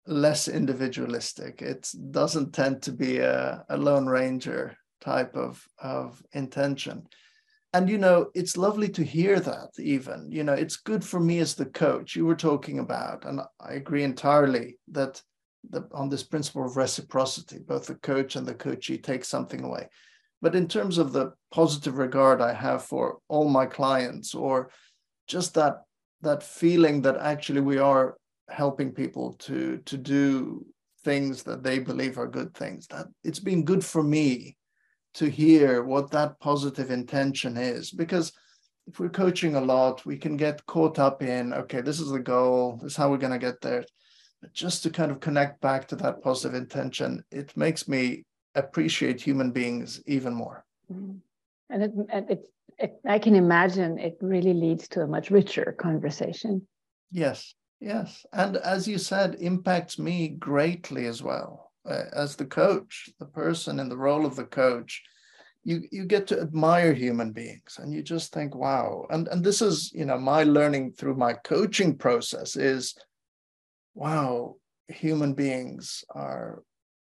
less 0.08 0.48
individualistic. 0.48 1.62
It 1.62 1.92
doesn't 2.12 2.54
tend 2.54 2.82
to 2.84 2.92
be 2.92 3.20
a, 3.20 3.64
a 3.70 3.78
lone 3.78 4.08
ranger 4.08 4.76
type 5.02 5.36
of, 5.36 5.64
of 5.80 6.24
intention. 6.34 7.08
And, 7.74 7.90
you 7.90 7.98
know, 7.98 8.28
it's 8.34 8.58
lovely 8.58 8.90
to 8.90 9.04
hear 9.04 9.40
that 9.40 9.70
even. 9.78 10.32
You 10.32 10.44
know, 10.44 10.54
it's 10.54 10.78
good 10.78 11.04
for 11.04 11.20
me 11.20 11.40
as 11.40 11.54
the 11.54 11.66
coach 11.66 12.16
you 12.16 12.26
were 12.26 12.36
talking 12.36 12.80
about. 12.80 13.26
And 13.26 13.42
I 13.60 13.74
agree 13.74 14.04
entirely 14.04 14.78
that 14.90 15.22
the, 15.70 15.88
on 15.94 16.10
this 16.10 16.24
principle 16.24 16.66
of 16.66 16.78
reciprocity, 16.78 17.60
both 17.60 17.88
the 17.88 17.96
coach 17.96 18.36
and 18.36 18.48
the 18.48 18.54
coachee 18.56 18.98
take 18.98 19.26
something 19.26 19.64
away. 19.64 19.90
But 20.42 20.56
in 20.56 20.68
terms 20.68 20.98
of 20.98 21.12
the 21.12 21.34
positive 21.52 21.98
regard 21.98 22.42
I 22.42 22.54
have 22.54 22.84
for 22.84 23.18
all 23.28 23.50
my 23.50 23.66
clients, 23.66 24.34
or 24.34 24.70
just 25.28 25.54
that 25.56 25.82
that 26.22 26.42
feeling 26.42 27.02
that 27.02 27.18
actually 27.18 27.62
we 27.62 27.78
are 27.78 28.18
helping 28.50 28.92
people 28.92 29.34
to 29.34 29.78
to 29.86 29.98
do 29.98 30.66
things 31.04 31.44
that 31.44 31.64
they 31.64 31.80
believe 31.80 32.18
are 32.18 32.28
good 32.28 32.54
things 32.54 32.88
that 32.88 33.08
it's 33.24 33.40
been 33.40 33.64
good 33.64 33.84
for 33.84 34.04
me 34.04 34.58
to 35.14 35.30
hear 35.30 35.84
what 35.84 36.12
that 36.12 36.40
positive 36.40 36.92
intention 36.92 37.58
is. 37.58 37.92
Because 37.92 38.32
if 38.88 39.00
we're 39.00 39.10
coaching 39.10 39.56
a 39.56 39.62
lot 39.62 40.06
we 40.06 40.18
can 40.18 40.38
get 40.38 40.66
caught 40.66 41.00
up 41.00 41.22
in 41.24 41.54
okay 41.54 41.82
this 41.82 42.00
is 42.00 42.10
the 42.10 42.20
goal 42.20 42.80
this 42.82 42.94
is 42.94 42.98
how 42.98 43.10
we're 43.10 43.18
going 43.18 43.34
to 43.34 43.40
get 43.40 43.60
there. 43.62 43.84
But 44.42 44.54
just 44.54 44.84
to 44.84 44.90
kind 44.90 45.12
of 45.12 45.20
connect 45.20 45.60
back 45.62 45.88
to 45.88 45.96
that 45.98 46.22
positive 46.22 46.56
intention 46.56 47.24
it 47.32 47.56
makes 47.58 47.88
me 47.88 48.26
appreciate 48.56 49.22
human 49.22 49.52
beings 49.52 50.02
even 50.08 50.34
more. 50.34 50.66
Mm-hmm. 50.92 51.18
and 51.70 51.84
it, 51.84 51.92
it, 52.14 52.40
it, 52.80 52.92
i 53.06 53.20
can 53.20 53.36
imagine 53.36 54.00
it 54.00 54.18
really 54.22 54.54
leads 54.54 54.88
to 54.90 55.02
a 55.02 55.08
much 55.08 55.32
richer 55.32 55.76
conversation. 55.78 56.66
Yes 57.12 57.54
yes 57.80 58.26
and 58.34 58.58
as 58.58 58.88
you 58.88 58.98
said 58.98 59.36
impacts 59.40 60.00
me 60.00 60.30
greatly 60.30 61.06
as 61.06 61.22
well. 61.22 61.68
Uh, 61.88 62.04
as 62.12 62.36
the 62.36 62.46
coach, 62.46 63.10
the 63.18 63.26
person 63.26 63.80
in 63.80 63.88
the 63.88 63.98
role 63.98 64.26
of 64.26 64.36
the 64.36 64.44
coach, 64.44 65.02
you 65.64 65.84
you 65.92 66.06
get 66.06 66.28
to 66.28 66.40
admire 66.40 66.94
human 66.94 67.32
beings 67.32 67.80
and 67.80 67.94
you 67.94 68.04
just 68.04 68.34
think 68.34 68.54
wow. 68.56 69.06
And 69.10 69.28
and 69.30 69.44
this 69.44 69.62
is 69.62 69.92
you 69.94 70.06
know 70.06 70.18
my 70.18 70.44
learning 70.44 70.94
through 70.94 71.16
my 71.16 71.34
coaching 71.34 71.98
process 71.98 72.56
is 72.56 72.96
wow 73.96 74.56
human 74.90 75.34
beings 75.34 76.04
are 76.10 76.64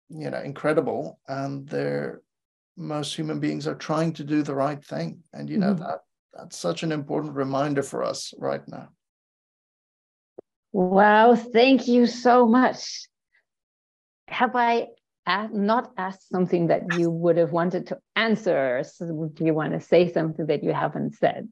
you 0.09 0.31
know 0.31 0.41
incredible 0.41 1.19
and 1.29 1.69
they're 1.69 2.21
most 2.77 3.17
human 3.17 3.41
beings 3.41 3.67
are 3.67 3.75
trying 3.75 4.13
to 4.13 4.25
do 4.25 4.43
the 4.43 4.55
right 4.55 4.85
thing. 4.85 5.23
And 5.33 5.51
you 5.51 5.59
know 5.59 5.75
mm-hmm. 5.75 5.83
that 5.83 6.01
that's 6.35 6.57
such 6.57 6.85
an 6.85 6.93
important 6.93 7.35
reminder 7.35 7.83
for 7.83 8.05
us 8.05 8.33
right 8.39 8.67
now 8.69 8.91
wow 10.73 11.35
thank 11.35 11.89
you 11.89 12.07
so 12.07 12.47
much 12.47 13.09
have 14.29 14.55
I 14.55 14.89
not 15.53 15.93
asked 15.97 16.29
something 16.29 16.69
that 16.69 16.83
you 16.91 17.11
would 17.11 17.37
have 17.37 17.53
wanted 17.53 17.87
to 17.89 17.99
answer? 18.17 18.83
So 18.85 19.31
do 19.35 19.45
you 19.45 19.55
want 19.55 19.73
to 19.73 19.81
say 19.81 20.11
something 20.11 20.47
that 20.47 20.63
you 20.63 20.73
haven't 20.73 21.17
said? 21.17 21.49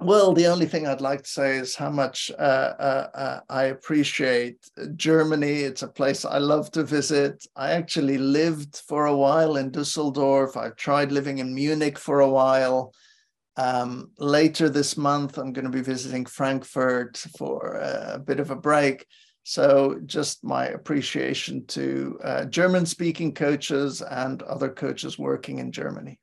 Well, 0.00 0.32
the 0.32 0.48
only 0.48 0.66
thing 0.66 0.86
I'd 0.86 1.00
like 1.00 1.22
to 1.22 1.30
say 1.30 1.56
is 1.56 1.76
how 1.76 1.88
much 1.88 2.30
uh, 2.36 2.42
uh, 2.42 3.08
uh, 3.14 3.40
I 3.48 3.64
appreciate 3.64 4.68
Germany. 4.96 5.60
It's 5.60 5.82
a 5.82 5.88
place 5.88 6.24
I 6.24 6.38
love 6.38 6.72
to 6.72 6.82
visit. 6.82 7.46
I 7.54 7.70
actually 7.70 8.18
lived 8.18 8.82
for 8.88 9.06
a 9.06 9.16
while 9.16 9.56
in 9.56 9.70
Dusseldorf. 9.70 10.56
I've 10.56 10.76
tried 10.76 11.12
living 11.12 11.38
in 11.38 11.54
Munich 11.54 11.96
for 11.98 12.20
a 12.20 12.28
while. 12.28 12.92
Um, 13.56 14.10
later 14.18 14.68
this 14.68 14.96
month, 14.96 15.38
I'm 15.38 15.52
going 15.52 15.64
to 15.64 15.70
be 15.70 15.80
visiting 15.80 16.26
Frankfurt 16.26 17.16
for 17.38 17.74
a 17.74 18.18
bit 18.18 18.40
of 18.40 18.50
a 18.50 18.56
break. 18.56 19.06
So, 19.44 20.00
just 20.06 20.42
my 20.42 20.66
appreciation 20.66 21.66
to 21.66 22.18
uh, 22.24 22.44
German 22.46 22.86
speaking 22.86 23.34
coaches 23.34 24.00
and 24.00 24.42
other 24.42 24.70
coaches 24.70 25.18
working 25.18 25.58
in 25.58 25.70
Germany. 25.70 26.18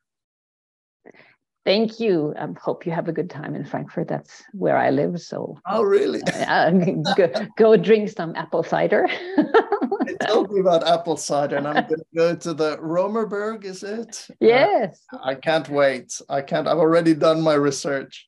Thank 1.64 2.00
you. 2.00 2.34
I 2.36 2.42
um, 2.42 2.56
hope 2.56 2.88
you 2.88 2.92
have 2.92 3.08
a 3.08 3.14
good 3.14 3.30
time 3.30 3.54
in 3.54 3.64
Frankfurt. 3.64 4.08
That's 4.08 4.44
where 4.54 4.76
I 4.76 4.90
live. 4.90 5.22
So, 5.22 5.60
oh, 5.68 5.84
really? 5.84 6.22
uh, 6.48 6.72
go, 7.16 7.32
go 7.56 7.78
drink 7.78 8.10
some 8.10 8.36
apple 8.36 8.64
cider. 8.64 9.08
they 10.06 10.16
told 10.26 10.52
me 10.52 10.60
about 10.60 10.88
apple 10.88 11.18
cider, 11.18 11.58
and 11.58 11.68
I'm 11.68 11.88
going 11.88 12.00
to 12.00 12.06
go 12.16 12.36
to 12.36 12.54
the 12.54 12.78
Romerberg. 12.78 13.66
Is 13.66 13.84
it? 13.84 14.28
Yes. 14.40 15.02
Uh, 15.14 15.20
I 15.24 15.36
can't 15.36 15.68
wait. 15.70 16.22
I 16.30 16.42
can't. 16.42 16.68
I've 16.68 16.78
already 16.78 17.14
done 17.14 17.42
my 17.42 17.54
research. 17.54 18.28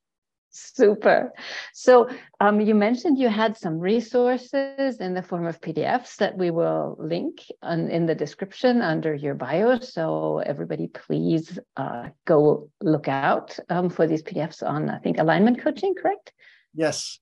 Super. 0.55 1.33
So 1.73 2.07
um, 2.39 2.61
you 2.61 2.75
mentioned 2.75 3.17
you 3.17 3.27
had 3.27 3.57
some 3.57 3.79
resources 3.79 4.97
in 4.99 5.15
the 5.15 5.23
form 5.23 5.47
of 5.47 5.59
PDFs 5.59 6.17
that 6.17 6.37
we 6.37 6.51
will 6.51 6.95
link 6.99 7.41
on, 7.63 7.89
in 7.89 8.05
the 8.05 8.13
description 8.13 8.83
under 8.83 9.15
your 9.15 9.33
bio. 9.33 9.79
So 9.79 10.43
everybody, 10.45 10.87
please 10.87 11.57
uh, 11.75 12.09
go 12.25 12.69
look 12.81 13.07
out 13.07 13.57
um, 13.69 13.89
for 13.89 14.05
these 14.05 14.21
PDFs 14.21 14.61
on, 14.61 14.91
I 14.91 14.99
think, 14.99 15.17
alignment 15.17 15.59
coaching, 15.59 15.95
correct? 15.95 16.31
Yes. 16.75 17.17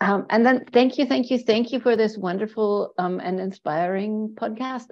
Um, 0.00 0.26
and 0.30 0.44
then 0.44 0.64
thank 0.72 0.98
you, 0.98 1.06
thank 1.06 1.30
you, 1.30 1.38
thank 1.38 1.72
you 1.72 1.80
for 1.80 1.96
this 1.96 2.18
wonderful 2.18 2.92
um, 2.98 3.20
and 3.20 3.40
inspiring 3.40 4.34
podcast 4.38 4.88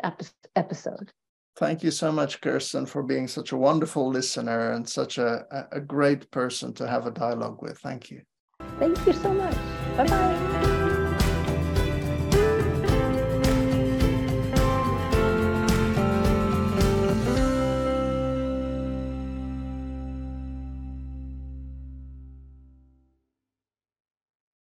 episode. 0.55 1.11
Thank 1.57 1.85
you 1.85 1.93
so 1.93 2.11
much, 2.11 2.41
Kirsten, 2.41 2.85
for 2.85 3.03
being 3.03 3.29
such 3.29 3.53
a 3.53 3.57
wonderful 3.57 4.09
listener 4.09 4.73
and 4.73 4.89
such 4.89 5.19
a, 5.19 5.45
a 5.71 5.81
great 5.81 6.29
person 6.31 6.73
to 6.75 6.89
have 6.89 7.07
a 7.07 7.13
dialogue 7.13 7.63
with. 7.63 7.79
Thank 7.79 8.11
you. 8.11 8.23
Thank 8.79 9.07
you 9.07 9.13
so 9.13 9.33
much. 9.33 9.55
Bye 9.97 10.07
bye. 10.09 10.84